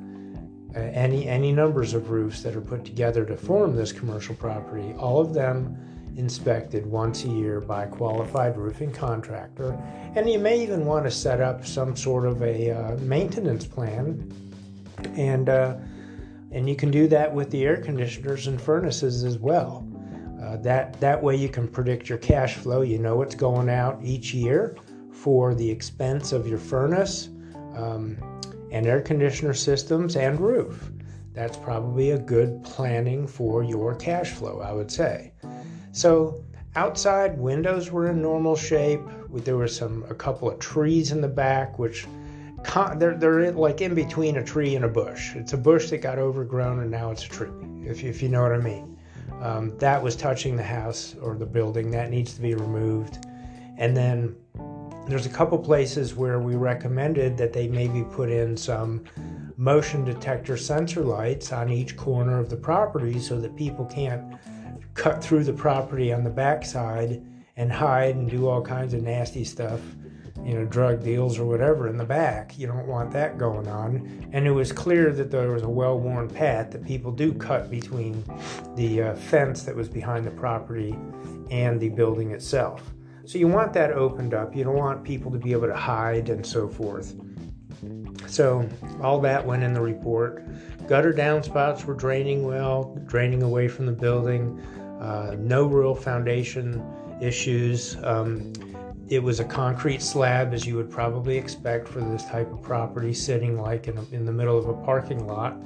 uh, 0.76 0.80
any 0.80 1.26
any 1.26 1.52
numbers 1.52 1.94
of 1.94 2.10
roofs 2.10 2.42
that 2.42 2.54
are 2.54 2.60
put 2.60 2.84
together 2.84 3.24
to 3.24 3.34
form 3.34 3.74
this 3.74 3.92
commercial 3.92 4.34
property, 4.34 4.92
all 4.98 5.18
of 5.18 5.32
them 5.32 5.74
inspected 6.16 6.84
once 6.84 7.24
a 7.24 7.28
year 7.28 7.60
by 7.60 7.84
a 7.84 7.88
qualified 7.88 8.56
roofing 8.58 8.92
contractor. 8.92 9.72
And 10.14 10.28
you 10.28 10.38
may 10.38 10.62
even 10.62 10.84
want 10.84 11.06
to 11.06 11.10
set 11.10 11.40
up 11.40 11.64
some 11.64 11.96
sort 11.96 12.26
of 12.26 12.42
a 12.42 12.72
uh, 12.72 12.96
maintenance 12.98 13.66
plan, 13.66 14.30
and 15.14 15.48
uh, 15.48 15.76
and 16.52 16.68
you 16.68 16.76
can 16.76 16.90
do 16.90 17.08
that 17.08 17.32
with 17.32 17.50
the 17.50 17.64
air 17.64 17.78
conditioners 17.78 18.46
and 18.46 18.60
furnaces 18.60 19.24
as 19.24 19.38
well. 19.38 19.88
Uh, 20.42 20.58
that 20.58 21.00
that 21.00 21.22
way 21.22 21.36
you 21.36 21.48
can 21.48 21.66
predict 21.66 22.06
your 22.10 22.18
cash 22.18 22.56
flow. 22.56 22.82
You 22.82 22.98
know 22.98 23.16
what's 23.16 23.34
going 23.34 23.70
out 23.70 23.98
each 24.02 24.34
year 24.34 24.76
for 25.26 25.56
the 25.56 25.68
expense 25.68 26.30
of 26.30 26.46
your 26.46 26.56
furnace 26.56 27.30
um, 27.74 28.16
and 28.70 28.86
air 28.86 29.00
conditioner 29.00 29.52
systems 29.52 30.14
and 30.14 30.38
roof. 30.38 30.92
That's 31.32 31.56
probably 31.56 32.12
a 32.12 32.18
good 32.18 32.62
planning 32.62 33.26
for 33.26 33.64
your 33.64 33.96
cash 33.96 34.30
flow, 34.30 34.60
I 34.60 34.70
would 34.70 34.88
say. 34.88 35.32
So 35.90 36.44
outside 36.76 37.36
windows 37.40 37.90
were 37.90 38.08
in 38.08 38.22
normal 38.22 38.54
shape. 38.54 39.00
There 39.32 39.56
were 39.56 39.66
some 39.66 40.04
a 40.08 40.14
couple 40.14 40.48
of 40.48 40.60
trees 40.60 41.10
in 41.10 41.20
the 41.20 41.34
back, 41.44 41.76
which 41.76 42.06
they're 42.94 43.16
they're 43.16 43.50
like 43.50 43.80
in 43.80 43.96
between 43.96 44.36
a 44.36 44.44
tree 44.44 44.76
and 44.76 44.84
a 44.84 44.88
bush. 44.88 45.34
It's 45.34 45.54
a 45.54 45.58
bush 45.58 45.90
that 45.90 46.02
got 46.02 46.20
overgrown 46.20 46.78
and 46.78 46.90
now 46.92 47.10
it's 47.10 47.24
a 47.24 47.28
tree. 47.28 47.50
If 47.84 48.04
if 48.04 48.22
you 48.22 48.28
know 48.28 48.42
what 48.42 48.52
I 48.52 48.58
mean. 48.58 48.96
Um, 49.40 49.76
that 49.78 50.00
was 50.00 50.14
touching 50.14 50.54
the 50.54 50.62
house 50.62 51.16
or 51.20 51.34
the 51.34 51.46
building 51.46 51.90
that 51.90 52.10
needs 52.10 52.32
to 52.34 52.40
be 52.40 52.54
removed. 52.54 53.26
And 53.76 53.94
then 53.96 54.36
there's 55.06 55.26
a 55.26 55.30
couple 55.30 55.56
places 55.58 56.16
where 56.16 56.40
we 56.40 56.56
recommended 56.56 57.36
that 57.36 57.52
they 57.52 57.68
maybe 57.68 58.02
put 58.02 58.28
in 58.28 58.56
some 58.56 59.04
motion 59.56 60.04
detector 60.04 60.56
sensor 60.56 61.02
lights 61.02 61.52
on 61.52 61.70
each 61.70 61.96
corner 61.96 62.40
of 62.40 62.50
the 62.50 62.56
property 62.56 63.20
so 63.20 63.40
that 63.40 63.54
people 63.54 63.84
can't 63.84 64.36
cut 64.94 65.22
through 65.22 65.44
the 65.44 65.52
property 65.52 66.12
on 66.12 66.24
the 66.24 66.30
backside 66.30 67.24
and 67.56 67.72
hide 67.72 68.16
and 68.16 68.28
do 68.28 68.48
all 68.48 68.60
kinds 68.60 68.94
of 68.94 69.02
nasty 69.02 69.44
stuff, 69.44 69.80
you 70.44 70.54
know, 70.54 70.64
drug 70.64 71.04
deals 71.04 71.38
or 71.38 71.44
whatever 71.44 71.86
in 71.86 71.96
the 71.96 72.04
back. 72.04 72.58
You 72.58 72.66
don't 72.66 72.86
want 72.86 73.12
that 73.12 73.38
going 73.38 73.68
on. 73.68 74.28
And 74.32 74.44
it 74.44 74.50
was 74.50 74.72
clear 74.72 75.12
that 75.12 75.30
there 75.30 75.52
was 75.52 75.62
a 75.62 75.68
well 75.68 75.98
worn 75.98 76.28
path 76.28 76.72
that 76.72 76.84
people 76.84 77.12
do 77.12 77.32
cut 77.32 77.70
between 77.70 78.24
the 78.74 79.02
uh, 79.02 79.14
fence 79.14 79.62
that 79.62 79.76
was 79.76 79.88
behind 79.88 80.26
the 80.26 80.32
property 80.32 80.96
and 81.50 81.78
the 81.78 81.90
building 81.90 82.32
itself. 82.32 82.92
So 83.26 83.38
you 83.38 83.48
want 83.48 83.72
that 83.74 83.92
opened 83.92 84.34
up. 84.34 84.54
You 84.54 84.64
don't 84.64 84.76
want 84.76 85.04
people 85.04 85.30
to 85.32 85.38
be 85.38 85.52
able 85.52 85.66
to 85.66 85.76
hide 85.76 86.28
and 86.28 86.46
so 86.46 86.68
forth. 86.68 87.14
So 88.26 88.68
all 89.02 89.20
that 89.20 89.44
went 89.44 89.62
in 89.62 89.74
the 89.74 89.80
report. 89.80 90.44
Gutter 90.86 91.12
downspouts 91.12 91.84
were 91.84 91.94
draining 91.94 92.44
well, 92.44 92.98
draining 93.06 93.42
away 93.42 93.68
from 93.68 93.86
the 93.86 93.92
building 93.92 94.60
uh, 95.00 95.36
no 95.38 95.66
real 95.66 95.94
foundation 95.94 96.82
issues. 97.20 97.96
Um, 98.02 98.52
it 99.08 99.22
was 99.22 99.40
a 99.40 99.44
concrete 99.44 100.02
slab, 100.02 100.52
as 100.52 100.66
you 100.66 100.74
would 100.76 100.90
probably 100.90 101.36
expect 101.36 101.86
for 101.86 102.00
this 102.00 102.24
type 102.24 102.50
of 102.52 102.62
property, 102.62 103.12
sitting 103.12 103.60
like 103.60 103.88
in, 103.88 103.98
a, 103.98 104.04
in 104.10 104.24
the 104.24 104.32
middle 104.32 104.58
of 104.58 104.68
a 104.68 104.74
parking 104.84 105.26
lot. 105.26 105.56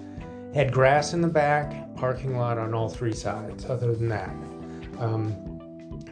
Had 0.52 0.72
grass 0.72 1.14
in 1.14 1.20
the 1.20 1.28
back, 1.28 1.94
parking 1.94 2.36
lot 2.36 2.58
on 2.58 2.74
all 2.74 2.88
three 2.88 3.14
sides. 3.14 3.64
Other 3.66 3.94
than 3.94 4.08
that, 4.08 4.30
um, 4.98 5.49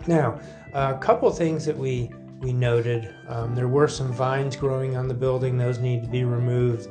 now 0.07 0.41
a 0.73 0.99
couple 0.99 1.31
things 1.31 1.65
that 1.65 1.77
we 1.77 2.11
we 2.41 2.53
noted. 2.53 3.13
Um, 3.27 3.55
there 3.55 3.67
were 3.67 3.89
some 3.89 4.13
vines 4.13 4.55
growing 4.55 4.97
on 4.97 5.09
the 5.09 5.15
building; 5.15 5.59
those 5.59 5.79
need 5.79 6.03
to 6.03 6.09
be 6.09 6.25
removed. 6.25 6.89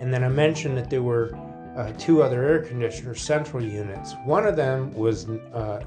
And 0.00 0.12
then 0.12 0.24
I 0.24 0.28
mentioned 0.28 0.76
that 0.76 0.90
there 0.90 1.02
were 1.02 1.34
uh, 1.76 1.92
two 1.98 2.22
other 2.22 2.44
air 2.44 2.60
conditioner 2.60 3.14
central 3.14 3.62
units. 3.62 4.14
One 4.24 4.46
of 4.46 4.56
them 4.56 4.92
was 4.94 5.28
uh, 5.28 5.84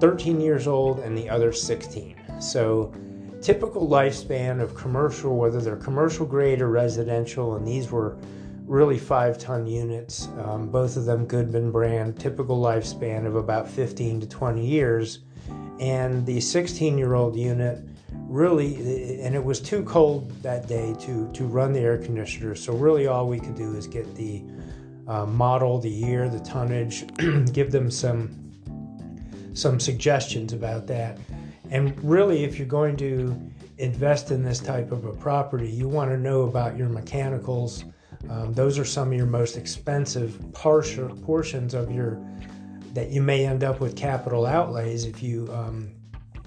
13 0.00 0.40
years 0.40 0.66
old 0.66 1.00
and 1.00 1.16
the 1.16 1.28
other 1.28 1.52
16. 1.52 2.16
So, 2.40 2.92
typical 3.40 3.88
lifespan 3.88 4.60
of 4.60 4.74
commercial, 4.74 5.36
whether 5.36 5.60
they're 5.60 5.76
commercial 5.76 6.26
grade 6.26 6.60
or 6.60 6.68
residential, 6.68 7.56
and 7.56 7.66
these 7.66 7.90
were 7.90 8.16
really 8.66 8.98
five 8.98 9.38
ton 9.38 9.66
units, 9.66 10.28
um, 10.38 10.68
both 10.68 10.96
of 10.96 11.04
them 11.04 11.26
Goodman 11.26 11.70
brand, 11.70 12.18
typical 12.18 12.60
lifespan 12.60 13.26
of 13.26 13.36
about 13.36 13.68
15 13.68 14.20
to 14.20 14.28
20 14.28 14.66
years. 14.66 15.20
And 15.78 16.24
the 16.26 16.40
16 16.40 16.98
year 16.98 17.14
old 17.14 17.36
unit 17.36 17.84
really, 18.28 19.20
and 19.20 19.34
it 19.34 19.44
was 19.44 19.60
too 19.60 19.82
cold 19.84 20.30
that 20.42 20.66
day 20.66 20.94
to, 21.00 21.30
to 21.32 21.44
run 21.44 21.72
the 21.72 21.80
air 21.80 21.98
conditioner. 21.98 22.54
So, 22.54 22.74
really, 22.74 23.06
all 23.06 23.28
we 23.28 23.38
could 23.38 23.54
do 23.54 23.74
is 23.74 23.86
get 23.86 24.14
the 24.14 24.42
uh, 25.06 25.26
model, 25.26 25.78
the 25.78 25.90
year, 25.90 26.28
the 26.28 26.40
tonnage, 26.40 27.04
give 27.52 27.70
them 27.70 27.90
some 27.90 28.42
some 29.54 29.80
suggestions 29.80 30.52
about 30.52 30.86
that. 30.86 31.18
And 31.70 31.98
really, 32.04 32.44
if 32.44 32.58
you're 32.58 32.68
going 32.68 32.96
to 32.98 33.34
invest 33.78 34.30
in 34.30 34.42
this 34.42 34.60
type 34.60 34.92
of 34.92 35.06
a 35.06 35.12
property, 35.12 35.68
you 35.68 35.88
want 35.88 36.10
to 36.10 36.16
know 36.16 36.42
about 36.42 36.76
your 36.76 36.88
mechanicals. 36.88 37.84
Um, 38.30 38.52
those 38.52 38.78
are 38.78 38.84
some 38.84 39.08
of 39.08 39.14
your 39.14 39.26
most 39.26 39.56
expensive 39.56 40.40
partial 40.52 41.08
portions 41.08 41.74
of 41.74 41.90
your 41.90 42.20
that 42.92 43.10
you 43.10 43.20
may 43.20 43.46
end 43.46 43.62
up 43.62 43.78
with 43.78 43.94
capital 43.94 44.46
outlays 44.46 45.04
if 45.04 45.22
you 45.22 45.48
um, 45.52 45.94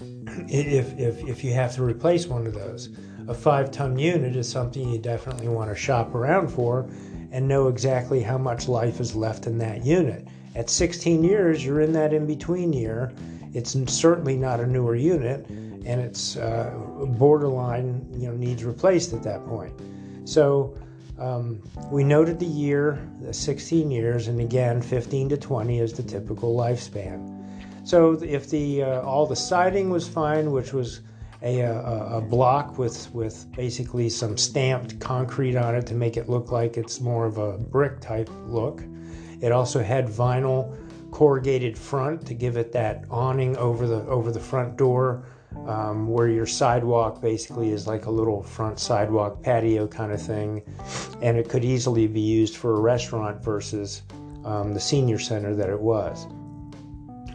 if, 0.48 0.98
if 0.98 1.26
if 1.28 1.44
you 1.44 1.52
have 1.52 1.74
to 1.74 1.82
replace 1.82 2.26
one 2.26 2.46
of 2.46 2.54
those. 2.54 2.90
A 3.28 3.34
five 3.34 3.70
ton 3.70 3.98
unit 3.98 4.34
is 4.34 4.48
something 4.48 4.88
you 4.88 4.98
definitely 4.98 5.48
want 5.48 5.70
to 5.70 5.76
shop 5.76 6.14
around 6.14 6.48
for 6.48 6.88
and 7.30 7.46
know 7.46 7.68
exactly 7.68 8.22
how 8.22 8.38
much 8.38 8.66
life 8.66 8.98
is 8.98 9.14
left 9.14 9.46
in 9.46 9.58
that 9.58 9.84
unit. 9.84 10.26
At 10.56 10.68
16 10.68 11.22
years, 11.22 11.64
you're 11.64 11.80
in 11.80 11.92
that 11.92 12.12
in 12.12 12.26
between 12.26 12.72
year. 12.72 13.12
It's 13.52 13.76
certainly 13.92 14.36
not 14.36 14.58
a 14.58 14.66
newer 14.66 14.96
unit, 14.96 15.46
and 15.48 16.00
it's 16.00 16.36
uh, 16.36 16.72
borderline, 17.18 18.06
you 18.12 18.28
know, 18.28 18.34
needs 18.34 18.64
replaced 18.64 19.12
at 19.12 19.22
that 19.22 19.44
point. 19.46 19.72
So 20.24 20.76
um, 21.20 21.62
we 21.90 22.02
noted 22.02 22.38
the 22.38 22.46
year, 22.46 23.06
the 23.20 23.32
16 23.32 23.90
years, 23.90 24.28
and 24.28 24.40
again, 24.40 24.80
15 24.80 25.28
to 25.28 25.36
20 25.36 25.78
is 25.78 25.92
the 25.92 26.02
typical 26.02 26.56
lifespan. 26.56 27.36
So 27.84 28.12
if 28.22 28.48
the 28.48 28.82
uh, 28.82 29.00
all 29.02 29.26
the 29.26 29.36
siding 29.36 29.90
was 29.90 30.08
fine, 30.08 30.50
which 30.50 30.72
was 30.72 31.02
a, 31.42 31.60
a, 31.60 32.18
a, 32.18 32.20
block 32.20 32.78
with, 32.78 33.12
with 33.14 33.50
basically 33.52 34.10
some 34.10 34.36
stamped 34.36 35.00
concrete 35.00 35.56
on 35.56 35.74
it 35.74 35.86
to 35.86 35.94
make 35.94 36.16
it 36.18 36.28
look 36.28 36.52
like 36.52 36.76
it's 36.76 37.00
more 37.00 37.24
of 37.26 37.38
a 37.38 37.56
brick 37.56 38.00
type 38.00 38.28
look. 38.46 38.82
It 39.40 39.50
also 39.50 39.82
had 39.82 40.06
vinyl 40.06 40.76
corrugated 41.10 41.76
front 41.76 42.26
to 42.26 42.34
give 42.34 42.56
it 42.56 42.72
that 42.72 43.04
awning 43.10 43.56
over 43.56 43.86
the 43.86 44.02
over 44.06 44.30
the 44.30 44.40
front 44.40 44.76
door, 44.76 45.24
um, 45.66 46.08
where 46.08 46.28
your 46.28 46.46
sidewalk 46.46 47.20
basically 47.20 47.70
is 47.70 47.86
like 47.86 48.06
a 48.06 48.10
little 48.10 48.42
front 48.42 48.78
sidewalk 48.78 49.42
patio 49.42 49.86
kind 49.86 50.12
of 50.12 50.22
thing, 50.22 50.62
and 51.22 51.36
it 51.36 51.48
could 51.48 51.64
easily 51.64 52.06
be 52.06 52.20
used 52.20 52.56
for 52.56 52.76
a 52.76 52.80
restaurant 52.80 53.42
versus 53.42 54.02
um, 54.44 54.72
the 54.72 54.80
senior 54.80 55.18
center 55.18 55.54
that 55.54 55.68
it 55.68 55.80
was. 55.80 56.26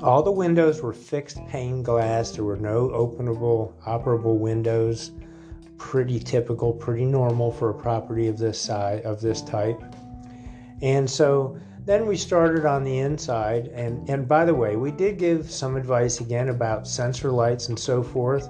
All 0.01 0.21
the 0.21 0.31
windows 0.31 0.81
were 0.81 0.93
fixed 0.93 1.37
pane 1.47 1.81
glass. 1.81 2.31
There 2.31 2.43
were 2.43 2.57
no 2.57 2.89
openable, 2.89 3.73
operable 3.83 4.37
windows. 4.37 5.11
Pretty 5.77 6.19
typical, 6.19 6.73
pretty 6.73 7.05
normal 7.05 7.51
for 7.51 7.69
a 7.69 7.73
property 7.73 8.27
of 8.27 8.37
this 8.37 8.59
size, 8.59 9.03
of 9.03 9.21
this 9.21 9.41
type. 9.41 9.81
And 10.81 11.09
so 11.09 11.57
then 11.85 12.05
we 12.07 12.17
started 12.17 12.65
on 12.65 12.83
the 12.83 12.99
inside. 12.99 13.67
And, 13.67 14.09
and 14.09 14.27
by 14.27 14.45
the 14.45 14.53
way, 14.53 14.75
we 14.75 14.91
did 14.91 15.17
give 15.17 15.49
some 15.49 15.75
advice 15.75 16.19
again 16.19 16.49
about 16.49 16.87
sensor 16.87 17.31
lights 17.31 17.69
and 17.69 17.77
so 17.77 18.01
forth. 18.01 18.49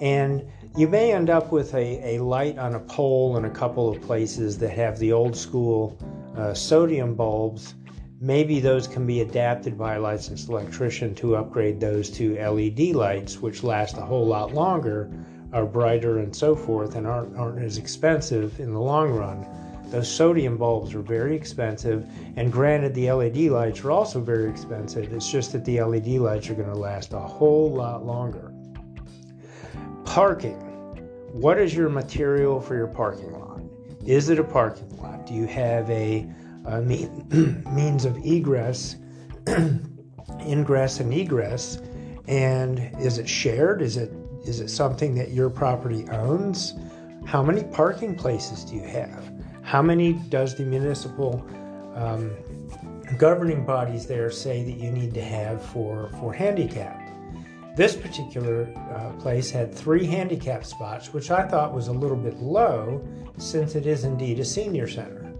And 0.00 0.46
you 0.76 0.88
may 0.88 1.12
end 1.12 1.28
up 1.28 1.50
with 1.50 1.74
a, 1.74 2.16
a 2.16 2.22
light 2.22 2.58
on 2.58 2.74
a 2.74 2.80
pole 2.80 3.36
in 3.36 3.44
a 3.44 3.50
couple 3.50 3.88
of 3.88 4.00
places 4.02 4.58
that 4.58 4.70
have 4.70 4.98
the 4.98 5.12
old 5.12 5.36
school 5.36 5.98
uh, 6.36 6.54
sodium 6.54 7.14
bulbs 7.14 7.74
maybe 8.20 8.60
those 8.60 8.86
can 8.86 9.06
be 9.06 9.20
adapted 9.20 9.78
by 9.78 9.94
a 9.94 10.00
licensed 10.00 10.48
electrician 10.48 11.14
to 11.14 11.36
upgrade 11.36 11.80
those 11.80 12.10
to 12.10 12.36
LED 12.36 12.94
lights, 12.94 13.38
which 13.38 13.62
last 13.62 13.96
a 13.96 14.02
whole 14.02 14.26
lot 14.26 14.52
longer, 14.52 15.10
are 15.52 15.64
brighter, 15.64 16.18
and 16.18 16.34
so 16.34 16.54
forth, 16.54 16.96
and 16.96 17.06
aren't, 17.06 17.36
aren't 17.36 17.62
as 17.62 17.78
expensive 17.78 18.58
in 18.60 18.72
the 18.72 18.80
long 18.80 19.10
run. 19.10 19.46
Those 19.90 20.10
sodium 20.10 20.56
bulbs 20.56 20.94
are 20.94 21.00
very 21.00 21.34
expensive, 21.34 22.06
and 22.36 22.52
granted, 22.52 22.94
the 22.94 23.10
LED 23.10 23.36
lights 23.50 23.84
are 23.84 23.90
also 23.90 24.20
very 24.20 24.50
expensive. 24.50 25.12
It's 25.12 25.30
just 25.30 25.52
that 25.52 25.64
the 25.64 25.80
LED 25.80 26.08
lights 26.18 26.50
are 26.50 26.54
going 26.54 26.68
to 26.68 26.78
last 26.78 27.12
a 27.14 27.18
whole 27.18 27.72
lot 27.72 28.04
longer. 28.04 28.52
Parking. 30.04 30.60
What 31.32 31.58
is 31.58 31.74
your 31.74 31.88
material 31.88 32.60
for 32.60 32.74
your 32.74 32.86
parking 32.86 33.32
lot? 33.32 33.60
Is 34.04 34.28
it 34.28 34.38
a 34.38 34.44
parking 34.44 34.96
lot? 35.00 35.26
Do 35.26 35.34
you 35.34 35.46
have 35.46 35.88
a 35.90 36.26
mean, 36.82 37.64
means 37.74 38.04
of 38.04 38.16
egress, 38.24 38.96
ingress 40.40 41.00
and 41.00 41.12
egress, 41.12 41.80
and 42.26 42.78
is 43.00 43.18
it 43.18 43.28
shared? 43.28 43.82
Is 43.82 43.96
it 43.96 44.12
is 44.44 44.60
it 44.60 44.68
something 44.68 45.14
that 45.16 45.32
your 45.32 45.50
property 45.50 46.06
owns? 46.10 46.74
How 47.26 47.42
many 47.42 47.64
parking 47.64 48.14
places 48.14 48.64
do 48.64 48.76
you 48.76 48.82
have? 48.82 49.37
How 49.68 49.82
many 49.82 50.14
does 50.14 50.54
the 50.54 50.62
municipal 50.62 51.46
um, 51.94 52.34
governing 53.18 53.66
bodies 53.66 54.06
there 54.06 54.30
say 54.30 54.62
that 54.64 54.82
you 54.82 54.90
need 54.90 55.12
to 55.12 55.22
have 55.22 55.62
for, 55.62 56.08
for 56.18 56.32
handicapped. 56.32 57.10
This 57.76 57.94
particular 57.94 58.72
uh, 58.94 59.12
place 59.20 59.50
had 59.50 59.74
three 59.74 60.06
handicap 60.06 60.64
spots, 60.64 61.12
which 61.12 61.30
I 61.30 61.46
thought 61.46 61.74
was 61.74 61.88
a 61.88 61.92
little 61.92 62.16
bit 62.16 62.38
low 62.38 63.06
since 63.36 63.74
it 63.74 63.84
is 63.84 64.04
indeed 64.04 64.40
a 64.40 64.44
senior 64.44 64.88
center. 64.88 65.34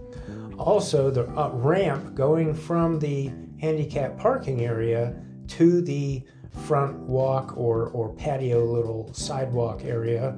Also, 0.59 1.09
the 1.09 1.27
uh, 1.35 1.49
ramp 1.49 2.13
going 2.13 2.53
from 2.53 2.99
the 2.99 3.31
handicap 3.59 4.15
parking 4.19 4.61
area 4.63 5.19
to 5.47 5.81
the 5.81 6.23
front 6.67 6.95
walk 6.99 7.57
or, 7.57 7.87
or 7.87 8.13
patio 8.13 8.63
little 8.63 9.11
sidewalk 9.11 9.83
area, 9.83 10.37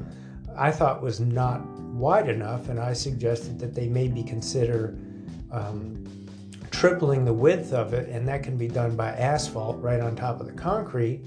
I 0.56 0.72
thought 0.72 1.02
was 1.02 1.20
not 1.20 1.62
wide 2.02 2.28
enough, 2.28 2.70
and 2.70 2.80
I 2.80 2.94
suggested 2.94 3.60
that 3.60 3.74
they 3.74 3.88
maybe 3.88 4.24
consider 4.24 4.98
um, 5.52 6.04
tripling 6.72 7.24
the 7.24 7.34
width 7.34 7.74
of 7.74 7.94
it, 7.94 8.10
and 8.10 8.28
that 8.28 8.44
can 8.44 8.58
be 8.58 8.68
done 8.68 8.96
by 8.96 9.10
asphalt 9.12 9.80
right 9.82 10.00
on 10.02 10.16
top 10.16 10.42
of 10.42 10.48
the 10.48 10.54
concrete 10.54 11.22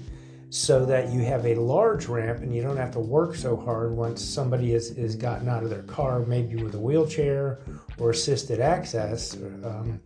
so 0.49 0.85
that 0.85 1.11
you 1.11 1.21
have 1.21 1.45
a 1.45 1.55
large 1.55 2.05
ramp 2.05 2.39
and 2.39 2.55
you 2.55 2.61
don't 2.61 2.77
have 2.77 2.91
to 2.91 2.99
work 2.99 3.35
so 3.35 3.57
hard 3.57 3.91
once 3.91 4.23
somebody 4.23 4.73
is, 4.73 4.91
is 4.91 5.15
gotten 5.15 5.49
out 5.49 5.63
of 5.63 5.69
their 5.69 5.83
car, 5.83 6.19
maybe 6.21 6.61
with 6.61 6.75
a 6.75 6.79
wheelchair 6.79 7.59
or 7.97 8.11
assisted 8.11 8.59
access, 8.59 9.35
um, 9.63 9.99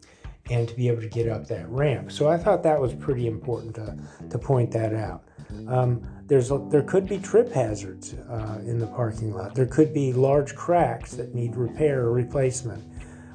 and 0.50 0.68
to 0.68 0.76
be 0.76 0.88
able 0.88 1.02
to 1.02 1.10
get 1.10 1.28
up 1.28 1.48
that 1.48 1.70
ramp. 1.70 2.12
So 2.12 2.28
I 2.28 2.38
thought 2.38 2.64
that 2.64 2.80
was 2.80 2.94
pretty 2.94 3.28
important 3.28 3.76
to, 3.76 3.98
to 4.30 4.40
point 4.40 4.72
that 4.72 4.94
out. 4.94 5.24
Um, 5.68 6.02
there's 6.30 6.52
a, 6.52 6.60
there 6.70 6.84
could 6.84 7.10
be 7.10 7.18
trip 7.18 7.52
hazards 7.52 8.14
uh, 8.14 8.60
in 8.64 8.78
the 8.78 8.86
parking 8.86 9.34
lot. 9.34 9.56
There 9.56 9.66
could 9.66 9.94
be 9.94 10.14
large 10.14 10.56
cracks 10.56 11.12
that 11.14 11.34
need 11.34 11.56
repair 11.56 12.02
or 12.02 12.12
replacement. 12.12 12.84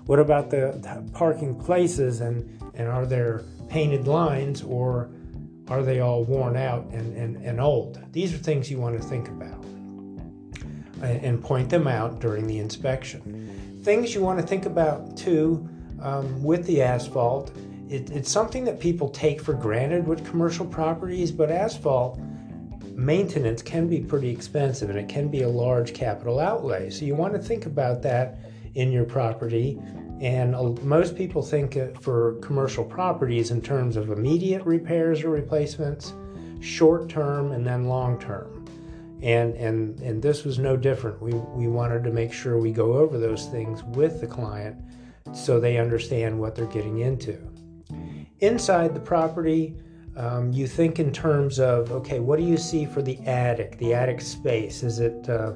What 0.07 0.21
about 0.21 0.49
the, 0.49 1.05
parking 1.13 1.59
places 1.59 2.21
and, 2.21 2.59
and 2.75 2.89
are 2.89 3.05
there 3.05 3.43
painted 3.69 4.07
lines 4.07 4.63
or 4.63 5.11
are 5.69 5.83
they 5.83 6.01
all 6.01 6.23
worn 6.23 6.57
out 6.57 6.85
and, 6.93 7.17
and, 7.17 7.37
and 7.45 7.61
old? 7.61 8.01
These 8.13 8.33
are 8.33 8.39
things 8.39 8.71
you 8.71 8.79
want 8.79 8.97
to 9.01 9.07
think 9.07 9.29
about 9.29 9.65
and 11.03 11.43
point 11.43 11.69
them 11.69 11.89
out 11.89 12.21
during 12.21 12.47
the 12.47 12.59
inspection. 12.61 13.81
Things 13.83 14.15
you 14.15 14.23
want 14.23 14.39
to 14.41 14.47
think 14.47 14.67
about 14.67 15.17
too 15.17 15.69
um, 16.01 16.43
with 16.45 16.65
the 16.67 16.81
asphalt. 16.81 17.51
It, 17.89 18.11
it's 18.11 18.31
something 18.31 18.65
that 18.65 18.79
people 18.79 19.09
take 19.09 19.41
for 19.41 19.53
granted 19.53 20.07
with 20.07 20.25
commercial 20.25 20.65
properties, 20.65 21.33
but 21.33 21.51
asphalt 21.51 22.21
maintenance 22.97 23.63
can 23.63 23.89
be 23.89 24.01
pretty 24.01 24.31
expensive 24.31 24.91
and 24.91 24.99
it 24.99 25.09
can 25.09 25.29
be 25.29 25.43
a 25.43 25.49
large 25.49 25.95
capital 25.95 26.39
outlay. 26.39 26.91
So 26.91 27.05
you 27.05 27.15
want 27.15 27.35
to 27.35 27.39
think 27.39 27.67
about 27.67 28.03
that 28.03 28.39
in 28.75 28.91
your 28.91 29.05
property 29.05 29.79
and 30.21 30.55
uh, 30.55 30.63
most 30.83 31.17
people 31.17 31.43
think 31.43 31.77
for 32.01 32.35
commercial 32.35 32.85
properties 32.85 33.51
in 33.51 33.61
terms 33.61 33.97
of 33.97 34.11
immediate 34.11 34.65
repairs 34.65 35.23
or 35.23 35.31
replacements, 35.31 36.15
short 36.61 37.09
term, 37.09 37.53
and 37.53 37.67
then 37.67 37.89
long 37.89 38.19
term. 38.19 38.65
And, 39.23 39.55
and, 39.55 39.99
and 40.01 40.23
this 40.23 40.45
was 40.45 40.59
no 40.59 40.77
different. 40.77 41.21
We, 41.21 41.33
we 41.33 41.67
wanted 41.67 42.05
to 42.05 42.11
make 42.11 42.33
sure 42.33 42.59
we 42.59 42.73
go 42.73 42.95
over 42.95 43.19
those 43.19 43.47
things 43.47 43.83
with 43.83 44.21
the 44.21 44.27
client 44.27 44.77
so 45.33 45.59
they 45.59 45.79
understand 45.79 46.39
what 46.39 46.55
they're 46.55 46.67
getting 46.67 47.01
into. 47.01 47.39
Inside 48.41 48.95
the 48.95 49.01
property, 49.01 49.77
um, 50.17 50.53
you 50.53 50.67
think 50.67 50.99
in 50.99 51.13
terms 51.13 51.59
of 51.59 51.91
okay, 51.93 52.21
what 52.21 52.39
do 52.39 52.45
you 52.45 52.57
see 52.57 52.85
for 52.85 53.03
the 53.03 53.19
attic, 53.27 53.79
the 53.79 53.95
attic 53.95 54.21
space? 54.21 54.83
Is 54.83 55.01
it 55.01 55.29
uh, 55.29 55.55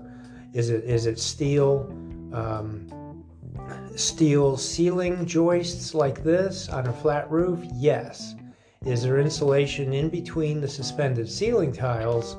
is 0.52 0.70
it 0.70 0.84
is 0.84 1.06
it 1.06 1.18
steel? 1.18 1.92
Um, 2.32 2.88
steel 3.96 4.56
ceiling 4.56 5.26
joists 5.26 5.94
like 5.94 6.22
this 6.22 6.68
on 6.68 6.86
a 6.86 6.92
flat 6.92 7.30
roof? 7.30 7.60
Yes. 7.74 8.34
Is 8.84 9.02
there 9.02 9.18
insulation 9.18 9.92
in 9.92 10.08
between 10.08 10.60
the 10.60 10.68
suspended 10.68 11.28
ceiling 11.28 11.72
tiles 11.72 12.36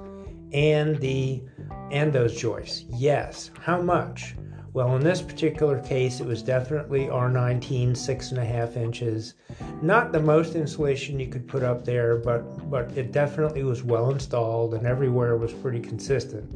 and 0.54 0.98
the 0.98 1.44
and 1.92 2.14
those 2.14 2.40
joists? 2.40 2.86
Yes. 2.90 3.52
How 3.60 3.82
much? 3.82 4.36
Well, 4.72 4.96
in 4.96 5.04
this 5.04 5.22
particular 5.22 5.80
case, 5.80 6.20
it 6.20 6.28
was 6.28 6.44
definitely 6.44 7.08
R19, 7.08 7.98
six 7.98 8.30
and 8.30 8.40
a 8.40 8.46
half 8.46 8.78
inches. 8.78 9.34
Not 9.82 10.12
the 10.12 10.20
most 10.20 10.54
insulation 10.56 11.20
you 11.20 11.28
could 11.28 11.48
put 11.48 11.64
up 11.64 11.86
there, 11.86 12.18
but 12.18 12.70
but 12.70 12.96
it 12.96 13.12
definitely 13.12 13.64
was 13.64 13.84
well 13.84 14.12
installed 14.12 14.76
and 14.76 14.86
everywhere 14.86 15.38
was 15.38 15.54
pretty 15.54 15.80
consistent. 15.80 16.48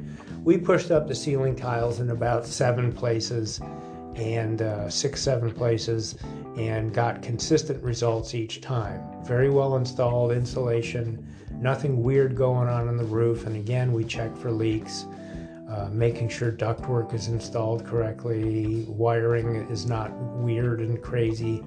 We 0.44 0.58
pushed 0.58 0.92
up 0.92 1.08
the 1.08 1.16
ceiling 1.16 1.56
tiles 1.56 2.00
in 2.02 2.12
about 2.12 2.46
seven 2.46 2.92
places 2.92 3.60
and 4.16 4.62
uh, 4.62 4.90
six, 4.90 5.22
seven 5.22 5.52
places 5.52 6.16
and 6.58 6.94
got 6.94 7.24
consistent 7.24 7.84
results 7.84 8.36
each 8.36 8.62
time. 8.62 9.02
Very 9.24 9.50
well 9.50 9.76
installed 9.76 10.32
insulation, 10.32 11.26
nothing 11.52 12.04
weird 12.04 12.36
going 12.36 12.68
on 12.68 12.90
in 12.90 12.98
the 12.98 13.04
roof. 13.04 13.48
And 13.48 13.56
again, 13.56 13.92
we 13.92 14.04
checked 14.04 14.38
for 14.38 14.52
leaks, 14.52 15.06
uh, 15.74 15.90
making 15.92 16.30
sure 16.30 16.52
ductwork 16.52 17.14
is 17.14 17.28
installed 17.28 17.84
correctly, 17.86 18.86
wiring 18.88 19.68
is 19.72 19.88
not 19.88 20.12
weird 20.14 20.82
and 20.82 21.02
crazy. 21.02 21.64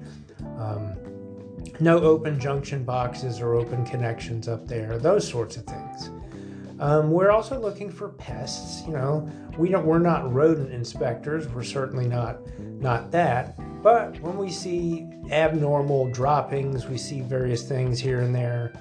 Um, 0.57 0.95
no 1.81 1.99
open 1.99 2.39
junction 2.39 2.83
boxes 2.83 3.41
or 3.41 3.55
open 3.55 3.85
connections 3.85 4.47
up 4.47 4.65
there, 4.65 4.97
those 4.97 5.27
sorts 5.27 5.57
of 5.57 5.65
things. 5.65 6.09
Um, 6.79 7.11
we're 7.11 7.31
also 7.31 7.59
looking 7.59 7.91
for 7.91 8.09
pests. 8.09 8.85
You 8.85 8.93
know, 8.93 9.29
we 9.57 9.69
don't. 9.69 9.85
We're 9.85 9.99
not 9.99 10.31
rodent 10.31 10.71
inspectors. 10.71 11.47
We're 11.47 11.63
certainly 11.63 12.07
not 12.07 12.39
not 12.59 13.11
that. 13.11 13.57
But 13.81 14.19
when 14.21 14.37
we 14.37 14.51
see 14.51 15.07
abnormal 15.31 16.11
droppings, 16.11 16.85
we 16.87 16.97
see 16.97 17.21
various 17.21 17.67
things 17.67 17.99
here 17.99 18.21
and 18.21 18.33
there, 18.33 18.73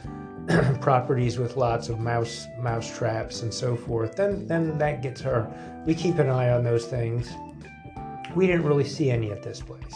properties 0.81 1.39
with 1.39 1.57
lots 1.57 1.89
of 1.89 1.99
mouse 1.99 2.47
mouse 2.59 2.97
traps 2.97 3.43
and 3.43 3.53
so 3.53 3.77
forth. 3.77 4.17
Then 4.17 4.47
then 4.47 4.79
that 4.79 5.03
gets 5.03 5.21
her. 5.23 5.51
We 5.87 5.95
keep 5.95 6.19
an 6.19 6.29
eye 6.29 6.51
on 6.51 6.65
those 6.65 6.87
things. 6.87 7.29
We 8.35 8.47
didn't 8.47 8.65
really 8.65 8.85
see 8.85 9.11
any 9.11 9.33
at 9.33 9.43
this 9.43 9.61
place. 9.61 9.95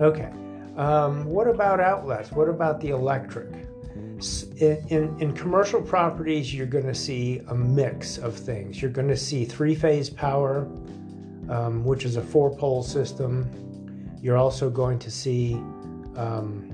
Okay. 0.00 0.30
Um, 0.76 1.24
what 1.24 1.46
about 1.46 1.78
outlets? 1.78 2.32
What 2.32 2.48
about 2.48 2.80
the 2.80 2.88
electric? 2.88 3.48
in, 4.58 4.84
in, 4.88 5.16
in 5.20 5.32
commercial 5.32 5.80
properties, 5.80 6.54
you're 6.54 6.66
going 6.66 6.86
to 6.86 6.94
see 6.94 7.40
a 7.48 7.54
mix 7.54 8.18
of 8.18 8.36
things. 8.36 8.80
You're 8.80 8.90
going 8.90 9.08
to 9.08 9.16
see 9.16 9.44
three 9.44 9.74
phase 9.74 10.08
power, 10.08 10.68
um, 11.48 11.84
which 11.84 12.04
is 12.04 12.16
a 12.16 12.22
four 12.22 12.54
pole 12.56 12.82
system. 12.82 13.50
You're 14.22 14.36
also 14.36 14.70
going 14.70 14.98
to 15.00 15.10
see, 15.10 15.54
um, 16.16 16.70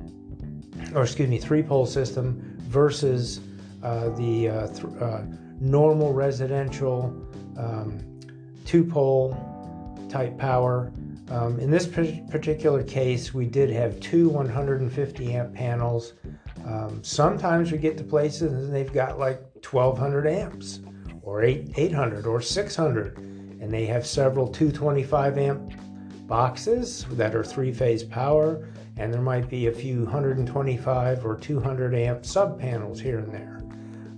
or 0.95 1.03
excuse 1.03 1.29
me, 1.29 1.39
three 1.39 1.63
pole 1.63 1.87
system 1.87 2.50
versus 2.71 3.41
uh, 3.83 4.11
the 4.11 4.49
uh, 4.49 4.67
th- 4.69 4.85
uh, 5.01 5.23
normal 5.61 6.13
residential 6.13 7.05
um, 7.59 7.99
two 8.65 8.85
pole 8.85 9.37
type 10.09 10.39
power. 10.39 10.93
Um, 11.31 11.59
in 11.59 11.71
this 11.71 11.87
particular 11.87 12.83
case, 12.83 13.35
we 13.35 13.47
did 13.47 13.71
have 13.71 13.99
two 14.01 14.29
150 14.29 15.35
amp 15.35 15.55
panels. 15.55 16.15
Um, 16.65 17.03
sometimes 17.03 17.73
we 17.73 17.79
get 17.79 17.99
to 17.99 18.05
places 18.05 18.53
and 18.53 18.75
they've 18.75 18.93
got 18.93 19.19
like 19.19 19.41
1200 19.65 20.27
amps 20.27 20.81
or 21.23 21.43
8, 21.43 21.73
800 21.77 22.27
or 22.27 22.41
600, 22.41 23.19
and 23.19 23.73
they 23.73 23.87
have 23.87 24.07
several 24.07 24.47
225 24.47 25.39
amp 25.39 25.73
boxes 26.27 27.05
that 27.13 27.35
are 27.35 27.45
three 27.45 27.73
phase 27.73 28.05
power, 28.05 28.69
and 29.01 29.13
there 29.13 29.23
might 29.23 29.49
be 29.49 29.67
a 29.67 29.73
few 29.73 30.05
125 30.05 31.25
or 31.25 31.37
200 31.37 31.95
amp 31.95 32.25
sub 32.25 32.61
panels 32.61 33.01
here 33.01 33.19
and 33.19 33.33
there. 33.33 33.63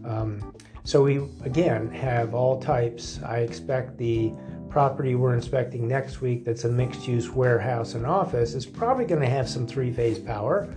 Um, 0.05 0.53
so 0.85 1.03
we 1.05 1.19
again 1.45 1.91
have 1.91 2.35
all 2.35 2.61
types. 2.61 3.21
I 3.25 3.39
expect 3.39 3.97
the 3.97 4.33
property 4.69 5.15
we're 5.15 5.35
inspecting 5.35 5.87
next 5.87 6.21
week 6.21 6.45
that's 6.45 6.65
a 6.65 6.69
mixed 6.69 7.07
use 7.07 7.31
warehouse 7.31 7.95
and 7.95 8.07
office 8.07 8.55
is 8.55 8.67
probably 8.67 9.05
going 9.05 9.21
to 9.21 9.29
have 9.29 9.49
some 9.49 9.67
three 9.67 9.93
phase 9.93 10.19
power 10.19 10.75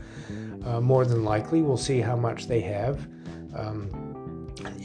uh, 0.66 0.82
more 0.82 1.06
than 1.06 1.24
likely. 1.24 1.62
We'll 1.62 1.78
see 1.78 2.02
how 2.02 2.16
much 2.16 2.48
they 2.48 2.62
have. 2.62 3.08
Um, 3.56 4.15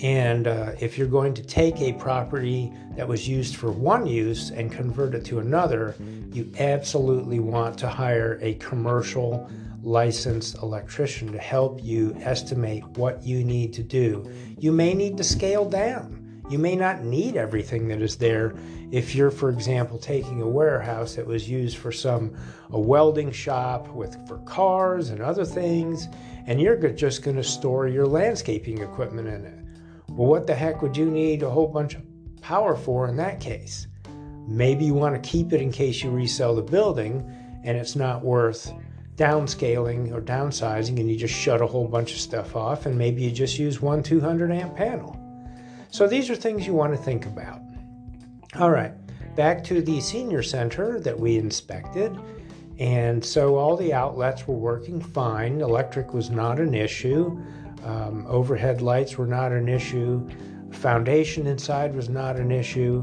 and 0.02 0.46
uh, 0.46 0.72
if 0.80 0.96
you're 0.96 1.06
going 1.06 1.34
to 1.34 1.42
take 1.42 1.80
a 1.80 1.92
property 1.94 2.72
that 2.96 3.06
was 3.06 3.28
used 3.28 3.56
for 3.56 3.70
one 3.70 4.06
use 4.06 4.50
and 4.50 4.70
convert 4.70 5.14
it 5.14 5.24
to 5.26 5.38
another, 5.38 5.94
you 6.32 6.50
absolutely 6.58 7.40
want 7.40 7.78
to 7.78 7.88
hire 7.88 8.38
a 8.42 8.54
commercial 8.54 9.50
licensed 9.82 10.56
electrician 10.62 11.32
to 11.32 11.38
help 11.38 11.82
you 11.82 12.14
estimate 12.20 12.84
what 12.98 13.22
you 13.22 13.44
need 13.44 13.72
to 13.72 13.82
do. 13.82 14.30
You 14.58 14.72
may 14.72 14.94
need 14.94 15.16
to 15.16 15.24
scale 15.24 15.68
down. 15.68 16.42
You 16.50 16.58
may 16.58 16.74
not 16.74 17.04
need 17.04 17.36
everything 17.36 17.88
that 17.88 18.02
is 18.02 18.16
there 18.16 18.54
if 18.90 19.14
you're, 19.14 19.30
for 19.30 19.50
example, 19.50 19.98
taking 19.98 20.42
a 20.42 20.48
warehouse 20.48 21.14
that 21.14 21.26
was 21.26 21.48
used 21.48 21.76
for 21.76 21.92
some 21.92 22.36
a 22.70 22.80
welding 22.80 23.30
shop 23.30 23.88
with 23.88 24.16
for 24.26 24.38
cars 24.38 25.10
and 25.10 25.20
other 25.20 25.44
things, 25.44 26.08
and 26.46 26.60
you're 26.60 26.76
just 26.90 27.22
going 27.22 27.36
to 27.36 27.44
store 27.44 27.86
your 27.86 28.06
landscaping 28.06 28.78
equipment 28.78 29.28
in 29.28 29.44
it. 29.44 29.59
Well, 30.10 30.28
what 30.28 30.46
the 30.46 30.54
heck 30.54 30.82
would 30.82 30.96
you 30.96 31.10
need 31.10 31.42
a 31.42 31.50
whole 31.50 31.68
bunch 31.68 31.94
of 31.94 32.02
power 32.40 32.76
for 32.76 33.08
in 33.08 33.16
that 33.16 33.40
case? 33.40 33.86
Maybe 34.46 34.84
you 34.84 34.94
want 34.94 35.14
to 35.14 35.30
keep 35.30 35.52
it 35.52 35.60
in 35.60 35.70
case 35.70 36.02
you 36.02 36.10
resell 36.10 36.54
the 36.54 36.62
building, 36.62 37.30
and 37.64 37.76
it's 37.76 37.96
not 37.96 38.24
worth 38.24 38.72
downscaling 39.20 40.12
or 40.12 40.20
downsizing 40.22 40.98
and 40.98 41.10
you 41.10 41.14
just 41.14 41.34
shut 41.34 41.60
a 41.60 41.66
whole 41.66 41.86
bunch 41.86 42.12
of 42.12 42.18
stuff 42.18 42.56
off 42.56 42.86
and 42.86 42.96
maybe 42.96 43.22
you 43.22 43.30
just 43.30 43.58
use 43.58 43.82
one 43.82 44.02
200 44.02 44.50
amp 44.50 44.74
panel. 44.74 45.14
So 45.90 46.06
these 46.06 46.30
are 46.30 46.34
things 46.34 46.66
you 46.66 46.72
want 46.72 46.94
to 46.94 47.02
think 47.02 47.26
about. 47.26 47.60
All 48.58 48.70
right, 48.70 48.92
back 49.36 49.62
to 49.64 49.82
the 49.82 50.00
senior 50.00 50.42
center 50.42 50.98
that 51.00 51.18
we 51.18 51.36
inspected. 51.36 52.18
And 52.78 53.22
so 53.22 53.56
all 53.56 53.76
the 53.76 53.92
outlets 53.92 54.48
were 54.48 54.56
working 54.56 55.02
fine. 55.02 55.60
Electric 55.60 56.14
was 56.14 56.30
not 56.30 56.58
an 56.58 56.74
issue. 56.74 57.38
Um, 57.84 58.26
overhead 58.28 58.82
lights 58.82 59.16
were 59.16 59.26
not 59.26 59.52
an 59.52 59.68
issue. 59.68 60.28
Foundation 60.70 61.46
inside 61.46 61.94
was 61.94 62.08
not 62.08 62.36
an 62.36 62.50
issue. 62.50 63.02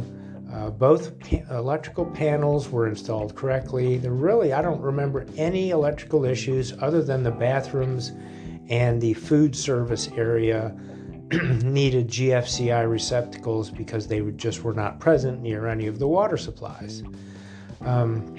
Uh, 0.54 0.70
both 0.70 1.20
pa- 1.20 1.58
electrical 1.58 2.06
panels 2.06 2.70
were 2.70 2.88
installed 2.88 3.36
correctly. 3.36 3.98
There 3.98 4.12
really, 4.12 4.54
I 4.54 4.62
don't 4.62 4.82
remember 4.82 5.26
any 5.36 5.72
electrical 5.72 6.26
issues 6.26 6.74
other 6.82 7.04
than 7.04 7.24
the 7.24 7.32
bathrooms 7.32 8.14
and 8.70 9.02
the 9.02 9.14
food 9.14 9.56
service 9.56 10.10
area 10.16 10.76
needed 11.32 12.08
GFCI 12.08 12.90
receptacles 12.90 13.70
because 13.70 14.08
they 14.08 14.22
just 14.32 14.64
were 14.64 14.74
not 14.74 15.00
present 15.00 15.42
near 15.42 15.68
any 15.68 15.88
of 15.88 16.00
the 16.00 16.08
water 16.08 16.38
supplies. 16.38 17.04
Um, 17.82 18.36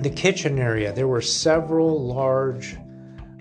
the 0.00 0.10
kitchen 0.10 0.58
area, 0.58 0.92
there 0.92 1.08
were 1.08 1.22
several 1.22 2.06
large 2.06 2.76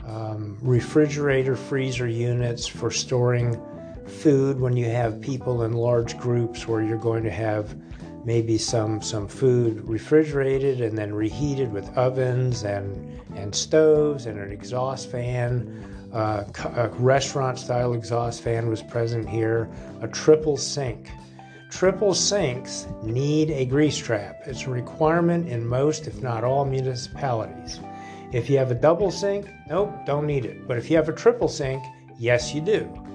um, 0.06 0.58
refrigerator 0.62 1.56
freezer 1.56 2.08
units 2.08 2.68
for 2.68 2.92
storing 2.92 3.60
food 4.08 4.60
when 4.60 4.78
you 4.78 4.86
have 4.86 5.20
people 5.20 5.64
in 5.64 5.74
large 5.74 6.18
groups 6.18 6.68
where 6.68 6.82
you're 6.82 6.98
going 6.98 7.24
to 7.24 7.32
have 7.32 7.76
maybe 8.24 8.58
some 8.58 9.02
some 9.02 9.28
food 9.28 9.88
refrigerated 9.88 10.82
and 10.82 10.98
then 10.98 11.14
reheated 11.14 11.72
with 11.72 11.96
ovens 11.98 12.64
and 12.64 13.20
and 13.36 13.54
stoves 13.54 14.26
and 14.26 14.40
an 14.40 14.52
exhaust 14.52 15.12
fan. 15.12 15.92
Uh, 16.14 16.46
a 16.76 16.90
restaurant 16.98 17.60
style 17.60 17.94
exhaust 17.94 18.42
fan 18.42 18.70
was 18.70 18.82
present 18.82 19.28
here. 19.28 19.70
A 20.02 20.08
triple 20.08 20.56
sink. 20.56 21.10
Triple 21.70 22.14
sinks 22.14 22.88
need 23.04 23.52
a 23.52 23.66
grease 23.66 23.98
trap. 23.98 24.40
It's 24.46 24.64
a 24.64 24.70
requirement 24.70 25.50
in 25.50 25.66
most, 25.66 26.08
if 26.08 26.22
not 26.22 26.46
all, 26.46 26.64
municipalities. 26.64 27.82
If 28.36 28.50
you 28.50 28.58
have 28.58 28.70
a 28.70 28.76
double 28.76 29.12
sink, 29.12 29.48
nope, 29.70 29.92
don't 30.06 30.28
need 30.28 30.46
it. 30.46 30.68
But 30.68 30.78
if 30.78 30.92
you 30.92 30.98
have 30.98 31.10
a 31.10 31.14
triple 31.14 31.48
sink, 31.48 31.82
yes, 32.20 32.54
you 32.54 32.62
do 32.62 33.06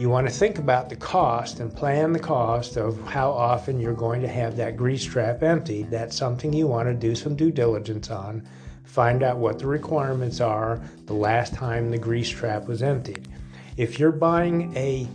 you 0.00 0.08
want 0.08 0.26
to 0.26 0.32
think 0.32 0.56
about 0.56 0.88
the 0.88 0.96
cost 0.96 1.60
and 1.60 1.76
plan 1.76 2.10
the 2.10 2.18
cost 2.18 2.78
of 2.78 2.98
how 3.06 3.30
often 3.30 3.78
you're 3.78 3.92
going 3.92 4.22
to 4.22 4.28
have 4.28 4.56
that 4.56 4.74
grease 4.74 5.04
trap 5.04 5.42
emptied. 5.42 5.90
That's 5.90 6.16
something 6.16 6.54
you 6.54 6.66
want 6.66 6.88
to 6.88 6.94
do 6.94 7.14
some 7.14 7.36
due 7.36 7.50
diligence 7.50 8.10
on. 8.10 8.48
Find 8.84 9.22
out 9.22 9.36
what 9.36 9.58
the 9.58 9.66
requirements 9.66 10.40
are 10.40 10.80
the 11.04 11.12
last 11.12 11.52
time 11.52 11.90
the 11.90 11.98
grease 11.98 12.30
trap 12.30 12.66
was 12.66 12.82
emptied. 12.82 13.28
If 13.76 13.98
you're 13.98 14.10
buying 14.10 14.74
a, 14.74 15.06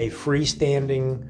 a 0.00 0.10
freestanding 0.10 1.28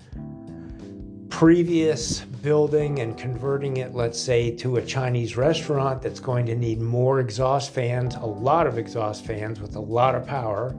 previous 1.42 2.20
building 2.20 3.00
and 3.00 3.18
converting 3.18 3.78
it, 3.78 3.96
let's 3.96 4.22
say, 4.22 4.48
to 4.48 4.76
a 4.76 4.87
Chinese 4.87 5.37
restaurant 5.37 6.00
that's 6.00 6.20
going 6.20 6.46
to 6.46 6.55
need 6.55 6.81
more 6.81 7.18
exhaust 7.18 7.72
fans, 7.72 8.14
a 8.14 8.24
lot 8.24 8.64
of 8.64 8.78
exhaust 8.78 9.26
fans 9.26 9.61
with 9.61 9.74
a 9.74 9.81
lot 9.81 10.14
of 10.14 10.24
power, 10.24 10.72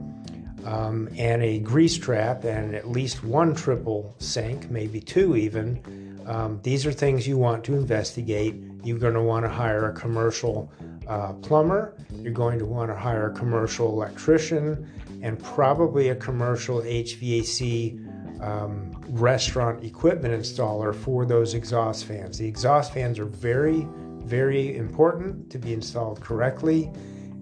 um, 0.64 1.06
and 1.18 1.42
a 1.42 1.58
grease 1.58 1.98
trap 1.98 2.44
and 2.44 2.74
at 2.74 2.88
least 2.88 3.22
one 3.22 3.54
triple 3.54 4.14
sink, 4.16 4.70
maybe 4.70 5.02
two 5.02 5.36
even. 5.36 6.24
Um, 6.26 6.58
these 6.62 6.86
are 6.86 6.92
things 6.92 7.28
you 7.28 7.36
want 7.36 7.62
to 7.64 7.74
investigate. 7.74 8.54
You're 8.82 8.98
going 8.98 9.12
to 9.12 9.22
want 9.22 9.44
to 9.44 9.50
hire 9.50 9.90
a 9.90 9.92
commercial 9.92 10.72
uh, 11.06 11.34
plumber, 11.34 11.94
you're 12.22 12.32
going 12.32 12.58
to 12.58 12.64
want 12.64 12.90
to 12.90 12.96
hire 12.96 13.30
a 13.30 13.34
commercial 13.34 13.90
electrician, 13.90 14.90
and 15.20 15.38
probably 15.44 16.08
a 16.08 16.14
commercial 16.14 16.80
HVAC 16.80 18.00
um, 18.42 18.93
restaurant 19.08 19.84
equipment 19.84 20.34
installer 20.34 20.94
for 20.94 21.24
those 21.24 21.54
exhaust 21.54 22.04
fans. 22.04 22.38
The 22.38 22.46
exhaust 22.46 22.92
fans 22.92 23.18
are 23.18 23.24
very, 23.24 23.86
very 24.18 24.76
important 24.76 25.50
to 25.50 25.58
be 25.58 25.72
installed 25.72 26.20
correctly, 26.20 26.90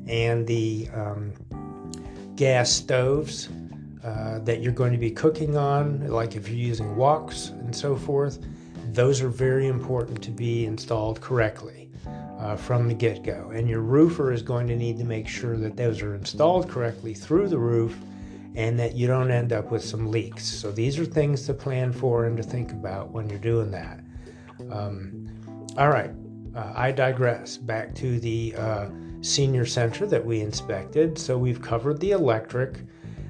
and 0.07 0.47
the 0.47 0.89
um, 0.95 1.33
gas 2.37 2.71
stoves 2.71 3.49
uh, 4.05 4.41
that 4.41 4.61
you're 4.61 4.73
going 4.73 4.93
to 4.93 4.99
be 4.99 5.11
cooking 5.11 5.57
on, 5.57 6.07
like 6.09 6.35
if 6.35 6.49
you're 6.49 6.59
using 6.59 6.97
woks 6.97 7.51
and 7.51 7.75
so 7.75 7.95
forth, 7.95 8.45
those 8.93 9.21
are 9.21 9.29
very 9.29 9.69
important 9.69 10.21
to 10.23 10.31
be 10.31 10.67
installed 10.67 11.21
correctly 11.21 11.89
uh, 12.41 12.57
from 12.57 12.89
the 12.89 12.95
get 12.95 13.23
go. 13.23 13.53
And 13.55 13.69
your 13.69 13.81
roofer 13.81 14.33
is 14.33 14.43
going 14.43 14.67
to 14.67 14.77
need 14.77 14.99
to 14.99 15.05
make 15.05 15.29
sure 15.29 15.57
that 15.57 15.77
those 15.77 16.03
are 16.03 16.15
installed 16.15 16.69
correctly 16.69 17.15
through 17.15 17.49
the 17.49 17.59
roof 17.59 17.97
and 18.55 18.79
that 18.79 18.95
you 18.95 19.07
don't 19.07 19.31
end 19.31 19.53
up 19.53 19.71
with 19.71 19.85
some 19.85 20.11
leaks. 20.11 20.45
So 20.45 20.71
these 20.71 20.99
are 20.99 21.05
things 21.05 21.47
to 21.47 21.55
plan 21.55 21.93
for 21.93 22.27
and 22.27 22.37
to 22.37 22.43
think 22.43 22.73
about 22.73 23.11
when 23.11 23.29
you're 23.29 23.39
doing 23.39 23.71
that. 23.71 24.01
Um, 24.71 25.29
all 25.79 25.89
right, 25.89 26.11
uh, 26.55 26.73
I 26.75 26.93
digress. 26.93 27.57
Back 27.57 27.95
to 27.97 28.21
the 28.21 28.55
uh, 28.57 28.89
senior 29.23 29.65
center 29.65 30.07
that 30.07 30.25
we 30.25 30.41
inspected. 30.41 31.19
So 31.19 31.39
we've 31.39 31.63
covered 31.63 32.01
the 32.01 32.11
electric. 32.11 32.81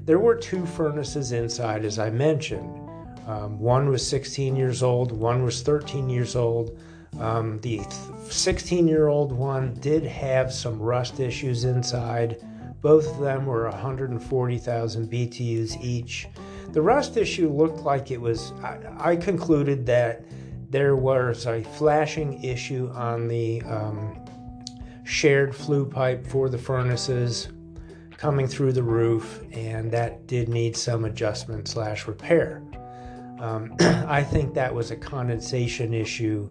There 0.05 0.19
were 0.19 0.35
two 0.35 0.67
furnaces 0.67 1.33
inside, 1.33 1.85
as 1.85 1.99
I 1.99 2.11
mentioned. 2.11 2.79
Um, 3.27 3.61
one 3.61 3.89
was 3.89 4.07
16 4.07 4.57
years 4.57 4.83
old, 4.83 5.13
one 5.13 5.45
was 5.45 5.63
13 5.63 6.09
years 6.09 6.35
old. 6.35 6.77
Um, 7.21 7.61
the 7.61 7.83
16 8.29 8.89
year 8.89 9.09
old 9.09 9.33
one 9.33 9.75
did 9.75 10.03
have 10.03 10.53
some 10.53 10.81
rust 10.81 11.21
issues 11.21 11.65
inside. 11.65 12.43
Both 12.83 13.09
of 13.09 13.21
them 13.21 13.47
were 13.47 13.69
140,000 13.71 15.11
BTUs 15.11 15.81
each. 15.81 16.29
The 16.73 16.83
rust 16.83 17.17
issue 17.17 17.49
looked 17.49 17.81
like 17.81 18.11
it 18.11 18.21
was, 18.21 18.53
I, 18.63 18.79
I 18.99 19.17
concluded 19.17 19.87
that 19.87 20.25
there 20.69 20.97
was 20.97 21.47
a 21.47 21.63
flashing 21.63 22.43
issue 22.43 22.91
on 22.95 23.29
the 23.29 23.63
um, 23.63 24.19
shared 25.05 25.55
flue 25.55 25.87
pipe 25.87 26.27
for 26.27 26.49
the 26.49 26.59
furnaces 26.59 27.49
coming 28.17 28.49
through 28.49 28.73
the 28.73 28.83
roof, 28.83 29.43
and 29.53 29.91
that 29.93 30.27
did 30.27 30.49
need 30.49 30.77
some 30.77 31.05
adjustment 31.05 31.69
slash 31.69 32.09
repair. 32.09 32.63
Um, 33.43 33.75
I 33.81 34.23
think 34.23 34.55
that 34.55 34.73
was 34.73 34.93
a 34.93 34.97
condensation 34.97 35.93
issue, 35.93 36.49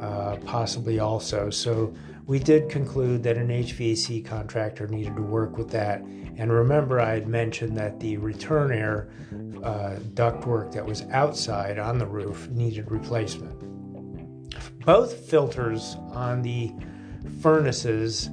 uh, 0.00 0.36
possibly 0.46 0.98
also. 0.98 1.50
So 1.50 1.94
we 2.24 2.38
did 2.38 2.70
conclude 2.70 3.22
that 3.24 3.36
an 3.36 3.48
HVAC 3.48 4.24
contractor 4.24 4.88
needed 4.88 5.16
to 5.16 5.22
work 5.22 5.58
with 5.58 5.70
that. 5.72 6.00
And 6.00 6.50
remember, 6.50 6.98
I 6.98 7.12
had 7.12 7.28
mentioned 7.28 7.76
that 7.76 8.00
the 8.00 8.16
return 8.16 8.72
air 8.72 9.10
uh, 9.62 9.96
ductwork 10.14 10.72
that 10.72 10.86
was 10.86 11.02
outside 11.10 11.78
on 11.78 11.98
the 11.98 12.06
roof 12.06 12.48
needed 12.48 12.90
replacement. 12.90 13.58
Both 14.86 15.28
filters 15.28 15.96
on 16.12 16.40
the 16.40 16.72
furnaces 17.42 18.30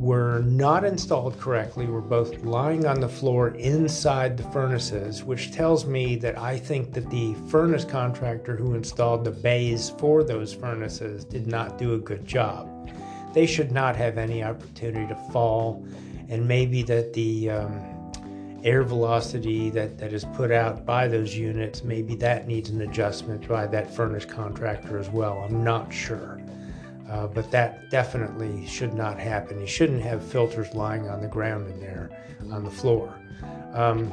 were 0.00 0.40
not 0.46 0.82
installed 0.82 1.38
correctly, 1.38 1.84
were 1.84 2.00
both 2.00 2.42
lying 2.42 2.86
on 2.86 3.00
the 3.00 3.08
floor 3.08 3.48
inside 3.48 4.34
the 4.34 4.42
furnaces, 4.44 5.22
which 5.22 5.52
tells 5.52 5.84
me 5.84 6.16
that 6.16 6.38
I 6.38 6.56
think 6.56 6.94
that 6.94 7.10
the 7.10 7.34
furnace 7.48 7.84
contractor 7.84 8.56
who 8.56 8.74
installed 8.74 9.24
the 9.24 9.30
bays 9.30 9.90
for 9.98 10.24
those 10.24 10.54
furnaces 10.54 11.26
did 11.26 11.46
not 11.46 11.76
do 11.76 11.92
a 11.92 11.98
good 11.98 12.24
job. 12.24 12.90
They 13.34 13.44
should 13.44 13.72
not 13.72 13.94
have 13.94 14.16
any 14.16 14.42
opportunity 14.42 15.06
to 15.06 15.16
fall, 15.32 15.86
and 16.30 16.48
maybe 16.48 16.82
that 16.84 17.12
the 17.12 17.50
um, 17.50 18.10
air 18.64 18.82
velocity 18.82 19.68
that, 19.68 19.98
that 19.98 20.14
is 20.14 20.24
put 20.34 20.50
out 20.50 20.86
by 20.86 21.08
those 21.08 21.36
units, 21.36 21.84
maybe 21.84 22.14
that 22.16 22.48
needs 22.48 22.70
an 22.70 22.80
adjustment 22.80 23.46
by 23.46 23.66
that 23.66 23.94
furnace 23.94 24.24
contractor 24.24 24.98
as 24.98 25.10
well. 25.10 25.44
I'm 25.46 25.62
not 25.62 25.92
sure. 25.92 26.39
Uh, 27.10 27.26
but 27.26 27.50
that 27.50 27.90
definitely 27.90 28.64
should 28.66 28.94
not 28.94 29.18
happen. 29.18 29.60
You 29.60 29.66
shouldn't 29.66 30.02
have 30.02 30.24
filters 30.24 30.72
lying 30.74 31.08
on 31.08 31.20
the 31.20 31.26
ground 31.26 31.68
in 31.68 31.80
there 31.80 32.08
on 32.52 32.62
the 32.62 32.70
floor. 32.70 33.12
Um, 33.72 34.12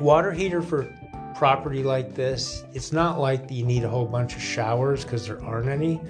water 0.00 0.32
heater 0.32 0.60
for 0.60 0.92
property 1.36 1.84
like 1.84 2.16
this, 2.16 2.64
it's 2.74 2.92
not 2.92 3.20
like 3.20 3.48
you 3.52 3.64
need 3.64 3.84
a 3.84 3.88
whole 3.88 4.04
bunch 4.04 4.34
of 4.34 4.42
showers 4.42 5.04
because 5.04 5.28
there 5.28 5.42
aren't 5.44 5.68
any. 5.68 6.00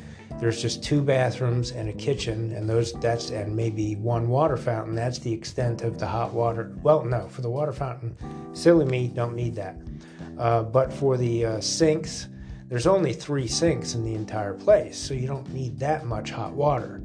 There's 0.40 0.62
just 0.62 0.82
two 0.82 1.02
bathrooms 1.02 1.72
and 1.72 1.90
a 1.90 1.92
kitchen, 1.92 2.52
and 2.52 2.70
those 2.70 2.92
that's 2.94 3.30
and 3.30 3.54
maybe 3.54 3.96
one 3.96 4.28
water 4.28 4.56
fountain. 4.56 4.94
That's 4.94 5.18
the 5.18 5.32
extent 5.32 5.82
of 5.82 5.98
the 5.98 6.06
hot 6.06 6.32
water. 6.32 6.72
Well, 6.82 7.04
no, 7.04 7.28
for 7.28 7.42
the 7.42 7.50
water 7.50 7.72
fountain, 7.72 8.16
silly 8.54 8.86
me, 8.86 9.08
don't 9.08 9.34
need 9.34 9.56
that. 9.56 9.76
Uh, 10.38 10.62
but 10.62 10.90
for 10.90 11.18
the 11.18 11.44
uh, 11.44 11.60
sinks, 11.60 12.28
there's 12.68 12.86
only 12.86 13.12
three 13.12 13.46
sinks 13.48 13.94
in 13.94 14.04
the 14.04 14.14
entire 14.14 14.54
place, 14.54 14.98
so 14.98 15.14
you 15.14 15.26
don't 15.26 15.52
need 15.52 15.78
that 15.78 16.04
much 16.04 16.30
hot 16.30 16.52
water. 16.52 17.00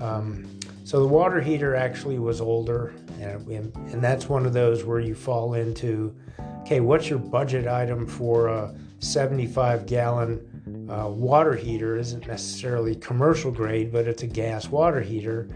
Um, 0.00 0.48
so 0.84 1.00
the 1.00 1.08
water 1.08 1.40
heater 1.40 1.74
actually 1.74 2.18
was 2.18 2.40
older, 2.40 2.94
and, 3.20 3.74
and 3.74 4.02
that's 4.02 4.28
one 4.28 4.46
of 4.46 4.52
those 4.52 4.84
where 4.84 5.00
you 5.00 5.14
fall 5.14 5.54
into 5.54 6.14
okay, 6.62 6.80
what's 6.80 7.10
your 7.10 7.18
budget 7.18 7.66
item 7.66 8.06
for 8.06 8.46
a 8.46 8.72
75 9.00 9.84
gallon 9.86 10.88
uh, 10.90 11.08
water 11.08 11.54
heater? 11.56 11.96
Isn't 11.96 12.26
necessarily 12.26 12.94
commercial 12.94 13.50
grade, 13.50 13.92
but 13.92 14.06
it's 14.06 14.22
a 14.22 14.28
gas 14.28 14.68
water 14.68 15.00
heater. 15.00 15.48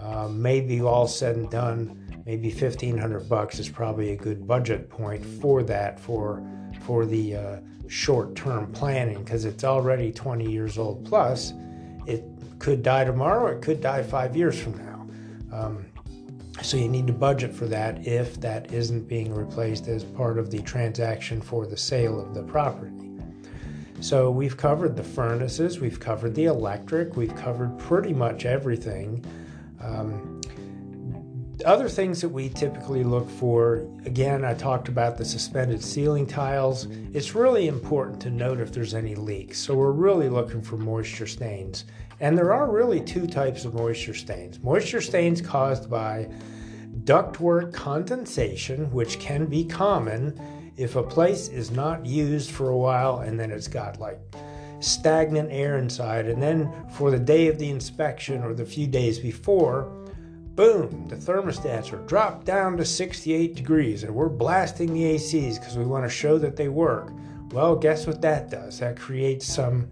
uh, 0.00 0.28
maybe 0.28 0.80
all 0.80 1.08
said 1.08 1.36
and 1.36 1.50
done, 1.50 2.22
maybe 2.24 2.50
1500 2.50 3.28
bucks 3.28 3.58
is 3.58 3.68
probably 3.68 4.12
a 4.12 4.16
good 4.16 4.46
budget 4.46 4.88
point 4.88 5.24
for 5.24 5.62
that 5.62 5.98
for 5.98 6.42
for 6.82 7.04
the 7.04 7.36
uh, 7.36 7.56
short-term 7.88 8.70
planning 8.72 9.22
because 9.24 9.44
it's 9.44 9.64
already 9.64 10.12
20 10.12 10.50
years 10.50 10.78
old 10.78 11.04
plus. 11.04 11.52
It 12.06 12.24
could 12.58 12.82
die 12.82 13.04
tomorrow. 13.04 13.46
It 13.48 13.62
could 13.62 13.80
die 13.80 14.02
five 14.02 14.36
years 14.36 14.58
from 14.60 14.78
now. 14.78 15.08
Um, 15.52 15.86
so 16.62 16.76
you 16.76 16.88
need 16.88 17.06
to 17.06 17.12
budget 17.12 17.54
for 17.54 17.66
that 17.66 18.06
if 18.06 18.40
that 18.40 18.72
isn't 18.72 19.08
being 19.08 19.32
replaced 19.32 19.86
as 19.88 20.04
part 20.04 20.38
of 20.38 20.50
the 20.50 20.60
transaction 20.62 21.40
for 21.40 21.66
the 21.66 21.76
sale 21.76 22.20
of 22.20 22.34
the 22.34 22.42
property. 22.42 22.92
So 24.00 24.30
we've 24.30 24.56
covered 24.56 24.96
the 24.96 25.02
furnaces, 25.02 25.80
we've 25.80 25.98
covered 25.98 26.34
the 26.34 26.44
electric, 26.44 27.16
we've 27.16 27.34
covered 27.34 27.78
pretty 27.78 28.12
much 28.12 28.44
everything. 28.44 29.24
Um, 29.80 30.27
other 31.64 31.88
things 31.88 32.20
that 32.20 32.28
we 32.28 32.48
typically 32.48 33.02
look 33.02 33.28
for 33.28 33.86
again, 34.04 34.44
I 34.44 34.54
talked 34.54 34.88
about 34.88 35.16
the 35.16 35.24
suspended 35.24 35.82
ceiling 35.82 36.26
tiles. 36.26 36.86
It's 37.12 37.34
really 37.34 37.68
important 37.68 38.20
to 38.22 38.30
note 38.30 38.60
if 38.60 38.72
there's 38.72 38.94
any 38.94 39.14
leaks. 39.14 39.58
So 39.58 39.74
we're 39.74 39.92
really 39.92 40.28
looking 40.28 40.62
for 40.62 40.76
moisture 40.76 41.26
stains. 41.26 41.84
And 42.20 42.36
there 42.36 42.52
are 42.52 42.70
really 42.70 43.00
two 43.00 43.26
types 43.26 43.64
of 43.64 43.74
moisture 43.74 44.14
stains 44.14 44.60
moisture 44.62 45.00
stains 45.00 45.40
caused 45.40 45.90
by 45.90 46.28
ductwork 47.04 47.72
condensation, 47.72 48.90
which 48.92 49.18
can 49.18 49.46
be 49.46 49.64
common 49.64 50.72
if 50.76 50.96
a 50.96 51.02
place 51.02 51.48
is 51.48 51.70
not 51.70 52.06
used 52.06 52.50
for 52.50 52.70
a 52.70 52.76
while 52.76 53.20
and 53.20 53.38
then 53.38 53.50
it's 53.50 53.68
got 53.68 53.98
like 53.98 54.20
stagnant 54.80 55.48
air 55.50 55.78
inside, 55.78 56.26
and 56.26 56.40
then 56.40 56.72
for 56.90 57.10
the 57.10 57.18
day 57.18 57.48
of 57.48 57.58
the 57.58 57.68
inspection 57.68 58.42
or 58.44 58.54
the 58.54 58.64
few 58.64 58.86
days 58.86 59.18
before, 59.18 59.92
boom, 60.58 61.06
the 61.06 61.14
thermostats 61.14 61.92
are 61.92 62.04
dropped 62.08 62.44
down 62.44 62.76
to 62.76 62.84
68 62.84 63.54
degrees 63.54 64.02
and 64.02 64.12
we're 64.12 64.28
blasting 64.28 64.92
the 64.92 65.14
ACs 65.14 65.54
because 65.54 65.78
we 65.78 65.84
want 65.84 66.04
to 66.04 66.10
show 66.10 66.36
that 66.36 66.56
they 66.56 66.66
work. 66.66 67.12
Well, 67.52 67.76
guess 67.76 68.08
what 68.08 68.20
that 68.22 68.50
does? 68.50 68.80
That 68.80 68.96
creates 68.96 69.46
some 69.46 69.88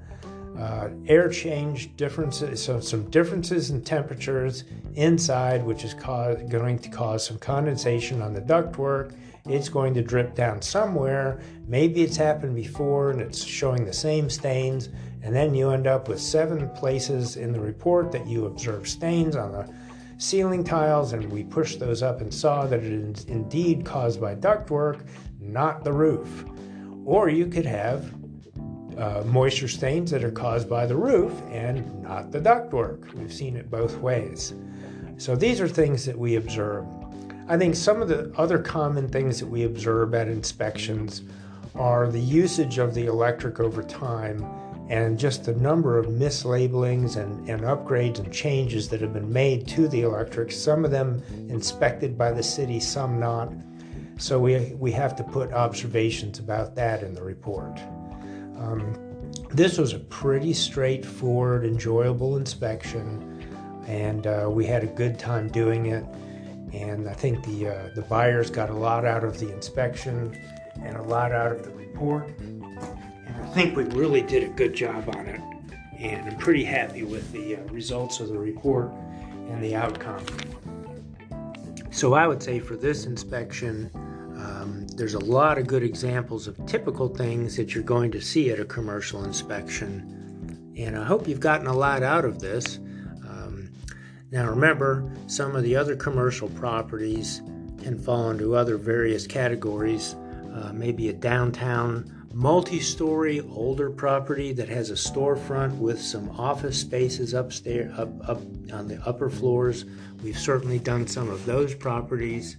uh, 0.58 0.88
air 1.06 1.28
change 1.28 1.96
differences, 1.96 2.60
so 2.64 2.80
some 2.80 3.08
differences 3.10 3.70
in 3.70 3.80
temperatures 3.80 4.64
inside, 4.96 5.64
which 5.64 5.84
is 5.84 5.94
cause, 5.94 6.42
going 6.48 6.80
to 6.80 6.88
cause 6.88 7.24
some 7.24 7.38
condensation 7.38 8.20
on 8.20 8.34
the 8.34 8.40
ductwork. 8.40 9.16
It's 9.48 9.68
going 9.68 9.94
to 9.94 10.02
drip 10.02 10.34
down 10.34 10.60
somewhere. 10.62 11.40
Maybe 11.68 12.02
it's 12.02 12.16
happened 12.16 12.56
before 12.56 13.12
and 13.12 13.20
it's 13.20 13.44
showing 13.44 13.84
the 13.84 13.92
same 13.92 14.28
stains, 14.28 14.88
and 15.22 15.32
then 15.32 15.54
you 15.54 15.70
end 15.70 15.86
up 15.86 16.08
with 16.08 16.20
seven 16.20 16.68
places 16.70 17.36
in 17.36 17.52
the 17.52 17.60
report 17.60 18.10
that 18.10 18.26
you 18.26 18.46
observe 18.46 18.88
stains 18.88 19.36
on 19.36 19.52
the 19.52 19.72
ceiling 20.18 20.64
tiles, 20.64 21.12
and 21.12 21.30
we 21.30 21.44
pushed 21.44 21.78
those 21.78 22.02
up 22.02 22.20
and 22.20 22.32
saw 22.32 22.66
that 22.66 22.80
it 22.80 22.92
is 22.92 23.24
indeed 23.24 23.84
caused 23.84 24.20
by 24.20 24.34
ductwork, 24.34 25.06
not 25.40 25.84
the 25.84 25.92
roof. 25.92 26.44
Or 27.04 27.28
you 27.28 27.46
could 27.46 27.66
have 27.66 28.12
uh, 28.98 29.22
moisture 29.26 29.68
stains 29.68 30.10
that 30.10 30.24
are 30.24 30.30
caused 30.30 30.68
by 30.68 30.86
the 30.86 30.96
roof 30.96 31.32
and 31.50 32.02
not 32.02 32.32
the 32.32 32.40
ductwork. 32.40 33.12
We've 33.14 33.32
seen 33.32 33.56
it 33.56 33.70
both 33.70 33.98
ways. 33.98 34.54
So 35.18 35.36
these 35.36 35.60
are 35.60 35.68
things 35.68 36.04
that 36.06 36.18
we 36.18 36.36
observe. 36.36 36.86
I 37.48 37.56
think 37.56 37.74
some 37.74 38.02
of 38.02 38.08
the 38.08 38.32
other 38.36 38.58
common 38.58 39.08
things 39.08 39.38
that 39.38 39.46
we 39.46 39.64
observe 39.64 40.14
at 40.14 40.28
inspections 40.28 41.22
are 41.74 42.08
the 42.08 42.20
usage 42.20 42.78
of 42.78 42.94
the 42.94 43.06
electric 43.06 43.60
over 43.60 43.82
time 43.82 44.44
and 44.88 45.18
just 45.18 45.44
the 45.44 45.54
number 45.54 45.98
of 45.98 46.06
mislabelings 46.06 47.16
and, 47.16 47.48
and 47.48 47.62
upgrades 47.62 48.18
and 48.18 48.32
changes 48.32 48.88
that 48.88 49.00
have 49.00 49.12
been 49.12 49.32
made 49.32 49.66
to 49.68 49.88
the 49.88 50.02
electric, 50.02 50.52
some 50.52 50.84
of 50.84 50.90
them 50.90 51.22
inspected 51.48 52.16
by 52.16 52.30
the 52.30 52.42
city, 52.42 52.78
some 52.78 53.18
not. 53.18 53.52
So 54.18 54.38
we, 54.38 54.74
we 54.78 54.92
have 54.92 55.16
to 55.16 55.24
put 55.24 55.52
observations 55.52 56.38
about 56.38 56.74
that 56.76 57.02
in 57.02 57.14
the 57.14 57.22
report. 57.22 57.78
Um, 58.58 58.96
this 59.50 59.78
was 59.78 59.92
a 59.92 59.98
pretty 59.98 60.52
straightforward, 60.52 61.64
enjoyable 61.64 62.36
inspection, 62.36 63.44
and 63.86 64.26
uh, 64.26 64.48
we 64.50 64.66
had 64.66 64.82
a 64.84 64.86
good 64.86 65.18
time 65.18 65.48
doing 65.48 65.86
it. 65.86 66.04
And 66.72 67.08
I 67.08 67.12
think 67.12 67.44
the 67.44 67.68
uh, 67.68 67.90
the 67.94 68.02
buyers 68.02 68.50
got 68.50 68.70
a 68.70 68.74
lot 68.74 69.04
out 69.04 69.24
of 69.24 69.38
the 69.38 69.52
inspection 69.52 70.36
and 70.82 70.96
a 70.96 71.02
lot 71.02 71.32
out 71.32 71.52
of 71.52 71.64
the 71.64 71.70
report. 71.70 72.28
Think 73.56 73.74
we 73.74 73.84
really 73.84 74.20
did 74.20 74.42
a 74.42 74.48
good 74.48 74.74
job 74.74 75.08
on 75.16 75.24
it. 75.28 75.40
And 75.98 76.28
I'm 76.28 76.36
pretty 76.36 76.62
happy 76.62 77.04
with 77.04 77.32
the 77.32 77.56
uh, 77.56 77.60
results 77.70 78.20
of 78.20 78.28
the 78.28 78.36
report 78.36 78.90
and 79.48 79.64
the 79.64 79.74
outcome. 79.74 80.22
So 81.90 82.12
I 82.12 82.26
would 82.26 82.42
say 82.42 82.60
for 82.60 82.76
this 82.76 83.06
inspection, 83.06 83.90
um, 84.36 84.86
there's 84.88 85.14
a 85.14 85.24
lot 85.24 85.56
of 85.56 85.66
good 85.66 85.82
examples 85.82 86.46
of 86.46 86.66
typical 86.66 87.08
things 87.08 87.56
that 87.56 87.74
you're 87.74 87.82
going 87.82 88.10
to 88.10 88.20
see 88.20 88.50
at 88.50 88.60
a 88.60 88.64
commercial 88.66 89.24
inspection. 89.24 90.74
And 90.76 90.94
I 90.94 91.04
hope 91.04 91.26
you've 91.26 91.40
gotten 91.40 91.66
a 91.66 91.74
lot 91.74 92.02
out 92.02 92.26
of 92.26 92.40
this. 92.40 92.76
Um, 93.26 93.72
now, 94.30 94.50
remember, 94.50 95.10
some 95.28 95.56
of 95.56 95.62
the 95.62 95.74
other 95.76 95.96
commercial 95.96 96.50
properties 96.50 97.40
can 97.82 97.98
fall 97.98 98.28
into 98.28 98.54
other 98.54 98.76
various 98.76 99.26
categories. 99.26 100.14
Uh, 100.52 100.72
maybe 100.74 101.08
a 101.08 101.14
downtown 101.14 102.12
multi 102.36 102.78
story 102.78 103.40
older 103.40 103.88
property 103.88 104.52
that 104.52 104.68
has 104.68 104.90
a 104.90 104.94
storefront 104.94 105.74
with 105.78 105.98
some 105.98 106.28
office 106.38 106.78
spaces 106.78 107.32
upstairs, 107.32 107.90
up, 107.98 108.10
up 108.28 108.42
on 108.74 108.86
the 108.86 109.00
upper 109.06 109.30
floors. 109.30 109.86
We've 110.22 110.38
certainly 110.38 110.78
done 110.78 111.06
some 111.06 111.30
of 111.30 111.46
those 111.46 111.74
properties. 111.74 112.58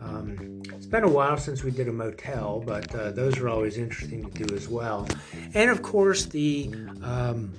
Um, 0.00 0.62
it's 0.72 0.86
been 0.86 1.04
a 1.04 1.10
while 1.10 1.36
since 1.36 1.62
we 1.62 1.70
did 1.70 1.88
a 1.88 1.92
motel, 1.92 2.62
but 2.64 2.92
uh, 2.94 3.10
those 3.10 3.38
are 3.38 3.50
always 3.50 3.76
interesting 3.76 4.30
to 4.30 4.44
do 4.44 4.54
as 4.54 4.66
well. 4.66 5.06
And 5.52 5.70
of 5.70 5.82
course, 5.82 6.24
the 6.24 6.72
um, 7.02 7.52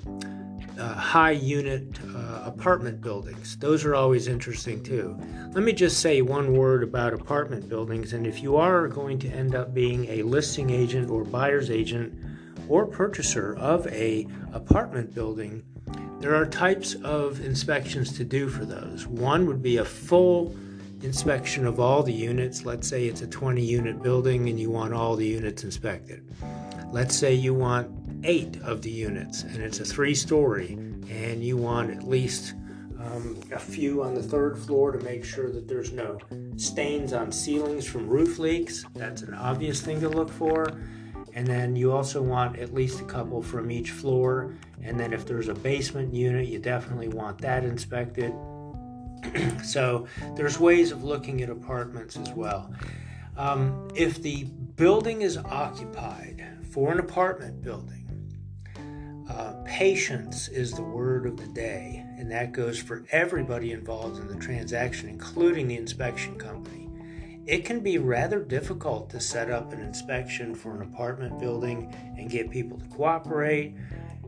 uh, 0.79 0.93
high 0.93 1.31
unit 1.31 1.99
uh, 2.15 2.43
apartment 2.45 3.01
buildings. 3.01 3.57
Those 3.57 3.85
are 3.85 3.95
always 3.95 4.27
interesting 4.27 4.83
too. 4.83 5.17
Let 5.51 5.63
me 5.63 5.73
just 5.73 5.99
say 5.99 6.21
one 6.21 6.53
word 6.53 6.83
about 6.83 7.13
apartment 7.13 7.69
buildings, 7.69 8.13
and 8.13 8.25
if 8.25 8.41
you 8.41 8.55
are 8.57 8.87
going 8.87 9.19
to 9.19 9.29
end 9.29 9.55
up 9.55 9.73
being 9.73 10.05
a 10.05 10.23
listing 10.23 10.69
agent 10.69 11.09
or 11.09 11.23
buyer's 11.23 11.69
agent 11.69 12.13
or 12.67 12.85
purchaser 12.85 13.55
of 13.57 13.87
a 13.87 14.27
apartment 14.53 15.13
building, 15.13 15.63
there 16.19 16.35
are 16.35 16.45
types 16.45 16.95
of 17.03 17.43
inspections 17.43 18.15
to 18.17 18.23
do 18.23 18.47
for 18.47 18.65
those. 18.65 19.05
One 19.05 19.45
would 19.45 19.61
be 19.61 19.77
a 19.77 19.85
full 19.85 20.55
inspection 21.01 21.67
of 21.67 21.79
all 21.79 22.01
the 22.01 22.13
units. 22.13 22.65
Let's 22.65 22.87
say 22.87 23.07
it's 23.07 23.21
a 23.21 23.27
20 23.27 23.61
unit 23.61 24.01
building 24.01 24.47
and 24.47 24.59
you 24.59 24.71
want 24.71 24.93
all 24.93 25.15
the 25.15 25.27
units 25.27 25.63
inspected. 25.63 26.25
Let's 26.91 27.15
say 27.15 27.33
you 27.33 27.53
want 27.53 27.89
eight 28.23 28.61
of 28.63 28.81
the 28.81 28.91
units 28.91 29.43
and 29.43 29.57
it's 29.57 29.79
a 29.79 29.85
three 29.85 30.15
story 30.15 30.73
and 31.09 31.43
you 31.43 31.57
want 31.57 31.91
at 31.91 32.03
least 32.03 32.53
um, 32.99 33.39
a 33.51 33.59
few 33.59 34.01
on 34.03 34.13
the 34.13 34.23
third 34.23 34.57
floor 34.57 34.91
to 34.91 35.03
make 35.03 35.25
sure 35.25 35.49
that 35.51 35.67
there's 35.67 35.91
no 35.91 36.17
stains 36.55 37.11
on 37.13 37.31
ceilings 37.31 37.85
from 37.85 38.07
roof 38.07 38.39
leaks. 38.39 38.85
That's 38.95 39.21
an 39.23 39.33
obvious 39.33 39.81
thing 39.81 39.99
to 40.01 40.09
look 40.09 40.29
for. 40.29 40.79
And 41.35 41.47
then 41.47 41.75
you 41.75 41.91
also 41.91 42.21
want 42.21 42.59
at 42.59 42.73
least 42.73 43.01
a 43.01 43.05
couple 43.05 43.41
from 43.41 43.71
each 43.71 43.91
floor. 43.91 44.55
And 44.81 44.99
then 44.99 45.13
if 45.13 45.25
there's 45.25 45.47
a 45.47 45.53
basement 45.53 46.13
unit, 46.13 46.47
you 46.47 46.59
definitely 46.59 47.07
want 47.07 47.39
that 47.39 47.63
inspected. 47.63 48.33
so 49.63 50.07
there's 50.35 50.59
ways 50.59 50.91
of 50.91 51.03
looking 51.03 51.41
at 51.41 51.49
apartments 51.49 52.17
as 52.17 52.29
well. 52.31 52.73
Um, 53.35 53.87
if 53.95 54.21
the 54.21 54.43
building 54.75 55.23
is 55.23 55.37
occupied 55.37 56.45
for 56.69 56.91
an 56.91 56.99
apartment 56.99 57.63
building, 57.63 58.02
uh, 59.29 59.53
patience 59.65 60.47
is 60.49 60.73
the 60.73 60.83
word 60.83 61.25
of 61.25 61.37
the 61.37 61.47
day, 61.47 62.05
and 62.17 62.29
that 62.31 62.51
goes 62.51 62.77
for 62.79 63.05
everybody 63.11 63.71
involved 63.71 64.19
in 64.19 64.27
the 64.27 64.35
transaction, 64.35 65.09
including 65.09 65.67
the 65.67 65.77
inspection 65.77 66.35
company. 66.35 66.89
It 67.45 67.65
can 67.65 67.81
be 67.81 67.97
rather 67.97 68.39
difficult 68.39 69.09
to 69.09 69.19
set 69.19 69.49
up 69.49 69.73
an 69.73 69.81
inspection 69.81 70.55
for 70.55 70.75
an 70.75 70.81
apartment 70.81 71.39
building 71.39 71.93
and 72.17 72.29
get 72.29 72.49
people 72.49 72.77
to 72.77 72.85
cooperate. 72.87 73.75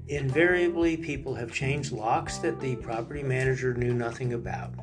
Invariably, 0.08 0.98
people 0.98 1.34
have 1.36 1.52
changed 1.52 1.92
locks 1.92 2.38
that 2.40 2.60
the 2.60 2.76
property 2.78 3.24
manager 3.24 3.74
knew 3.74 3.94
nothing 3.94 4.34
about. 4.34 4.74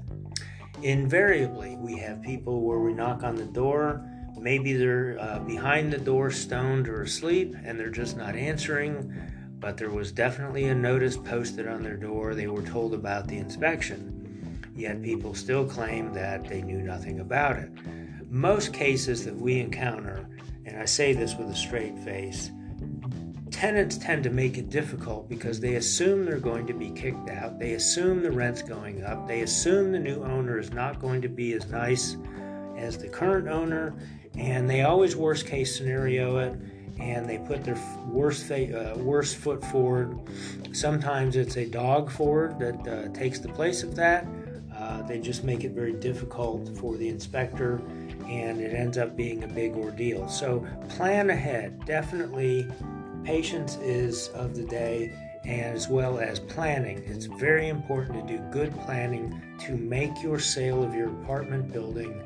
Invariably, 0.83 1.77
we 1.77 1.99
have 1.99 2.23
people 2.23 2.63
where 2.63 2.81
we 2.81 2.93
knock 2.93 3.23
on 3.23 3.37
the 3.37 3.45
door. 3.45 4.05
Maybe 4.39 4.73
they're 4.73 5.17
uh, 5.21 5.39
behind 5.41 5.93
the 5.93 5.99
door, 5.99 6.31
stoned 6.31 6.89
or 6.89 7.03
asleep, 7.03 7.55
and 7.65 7.79
they're 7.79 7.91
just 7.91 8.17
not 8.17 8.35
answering. 8.35 9.15
But 9.63 9.77
there 9.77 9.91
was 9.91 10.11
definitely 10.11 10.65
a 10.65 10.75
notice 10.75 11.17
posted 11.17 11.69
on 11.69 11.85
their 11.85 11.97
door. 11.97 12.35
They 12.35 12.49
were 12.49 12.63
told 12.63 12.95
about 12.95 13.29
the 13.29 13.39
inspection. 13.39 14.69
Yet 14.75 15.03
people 15.03 15.35
still 15.35 15.65
claim 15.65 16.13
that 16.15 16.49
they 16.49 16.63
knew 16.63 16.83
nothing 16.83 17.21
about 17.21 17.57
it. 17.57 17.71
Most 18.29 18.73
cases 18.75 19.25
that 19.25 19.37
we 19.37 19.61
encounter, 19.61 20.29
and 20.67 20.77
I 20.77 20.85
say 20.85 21.13
this 21.13 21.37
with 21.37 21.49
a 21.49 21.55
straight 21.55 21.97
face, 22.01 22.51
tenants 23.53 23.99
tend 23.99 24.25
to 24.25 24.31
make 24.31 24.59
it 24.59 24.69
difficult 24.69 25.29
because 25.29 25.61
they 25.61 25.77
assume 25.77 26.25
they're 26.25 26.41
going 26.41 26.67
to 26.67 26.75
be 26.75 26.91
kicked 26.91 27.31
out. 27.31 27.61
They 27.61 27.75
assume 27.75 28.21
the 28.21 28.33
rent's 28.33 28.63
going 28.63 29.05
up. 29.05 29.29
They 29.29 29.43
assume 29.43 29.93
the 29.93 30.01
new 30.01 30.25
owner 30.25 30.59
is 30.59 30.73
not 30.73 30.99
going 30.99 31.23
to 31.23 31.29
be 31.29 31.53
as 31.53 31.71
nice 31.71 32.17
as 32.77 32.99
the 32.99 33.09
current 33.09 33.47
owner. 33.47 33.95
And 34.37 34.69
they 34.69 34.83
always 34.83 35.15
worst 35.15 35.47
case 35.47 35.77
scenario 35.77 36.39
it 36.39 36.59
and 36.99 37.29
they 37.29 37.39
put 37.39 37.65
their 37.65 37.79
worst, 38.09 38.51
uh, 38.51 38.95
worst 38.97 39.37
foot 39.37 39.65
forward. 39.67 40.19
Sometimes 40.73 41.37
it's 41.37 41.57
a 41.57 41.67
dog 41.67 42.11
forward 42.11 42.59
that 42.59 42.87
uh, 42.87 43.09
takes 43.13 43.39
the 43.39 43.49
place 43.49 43.83
of 43.83 43.95
that. 43.97 44.27
Uh, 44.77 45.03
they 45.03 45.19
just 45.19 45.45
make 45.45 45.65
it 45.65 45.73
very 45.73 45.93
difficult 45.93 46.69
for 46.79 46.97
the 46.97 47.09
inspector 47.09 47.83
and 48.27 48.61
it 48.61 48.75
ends 48.75 48.99
up 48.99 49.17
being 49.17 49.45
a 49.45 49.49
big 49.49 49.75
ordeal. 49.77 50.29
So 50.29 50.67
plan 50.89 51.31
ahead. 51.31 51.85
Definitely 51.85 52.67
patience 53.25 53.77
is 53.77 54.29
of 54.29 54.57
the 54.57 54.65
day 54.65 55.13
and 55.45 55.77
as 55.77 55.89
well 55.89 56.19
as 56.19 56.41
planning. 56.41 57.03
It's 57.07 57.27
very 57.27 57.69
important 57.69 58.27
to 58.27 58.37
do 58.37 58.43
good 58.51 58.75
planning 58.81 59.41
to 59.61 59.77
make 59.77 60.23
your 60.23 60.39
sale 60.39 60.83
of 60.83 60.95
your 60.95 61.09
apartment 61.23 61.73
building 61.73 62.23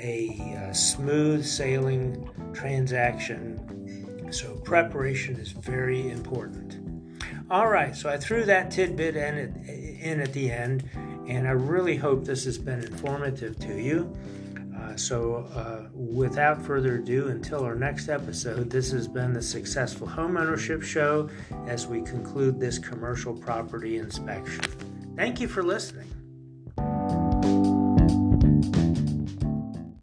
a 0.00 0.58
uh, 0.58 0.72
smooth 0.72 1.44
sailing 1.44 2.28
transaction. 2.52 4.28
So, 4.30 4.54
preparation 4.56 5.36
is 5.36 5.52
very 5.52 6.10
important. 6.10 6.78
All 7.50 7.68
right, 7.68 7.94
so 7.94 8.10
I 8.10 8.16
threw 8.16 8.44
that 8.44 8.70
tidbit 8.70 9.16
in 9.16 9.38
at, 9.38 9.68
in 9.68 10.20
at 10.20 10.32
the 10.32 10.50
end, 10.50 10.88
and 11.28 11.46
I 11.46 11.52
really 11.52 11.96
hope 11.96 12.24
this 12.24 12.44
has 12.44 12.58
been 12.58 12.82
informative 12.82 13.58
to 13.60 13.80
you. 13.80 14.12
Uh, 14.76 14.96
so, 14.96 15.48
uh, 15.54 15.88
without 15.94 16.62
further 16.62 16.96
ado, 16.96 17.28
until 17.28 17.64
our 17.64 17.74
next 17.74 18.08
episode, 18.08 18.68
this 18.68 18.90
has 18.90 19.08
been 19.08 19.32
the 19.32 19.42
Successful 19.42 20.06
Homeownership 20.06 20.82
Show 20.82 21.30
as 21.66 21.86
we 21.86 22.02
conclude 22.02 22.60
this 22.60 22.78
commercial 22.78 23.34
property 23.34 23.96
inspection. 23.96 24.64
Thank 25.16 25.40
you 25.40 25.48
for 25.48 25.62
listening. 25.62 26.15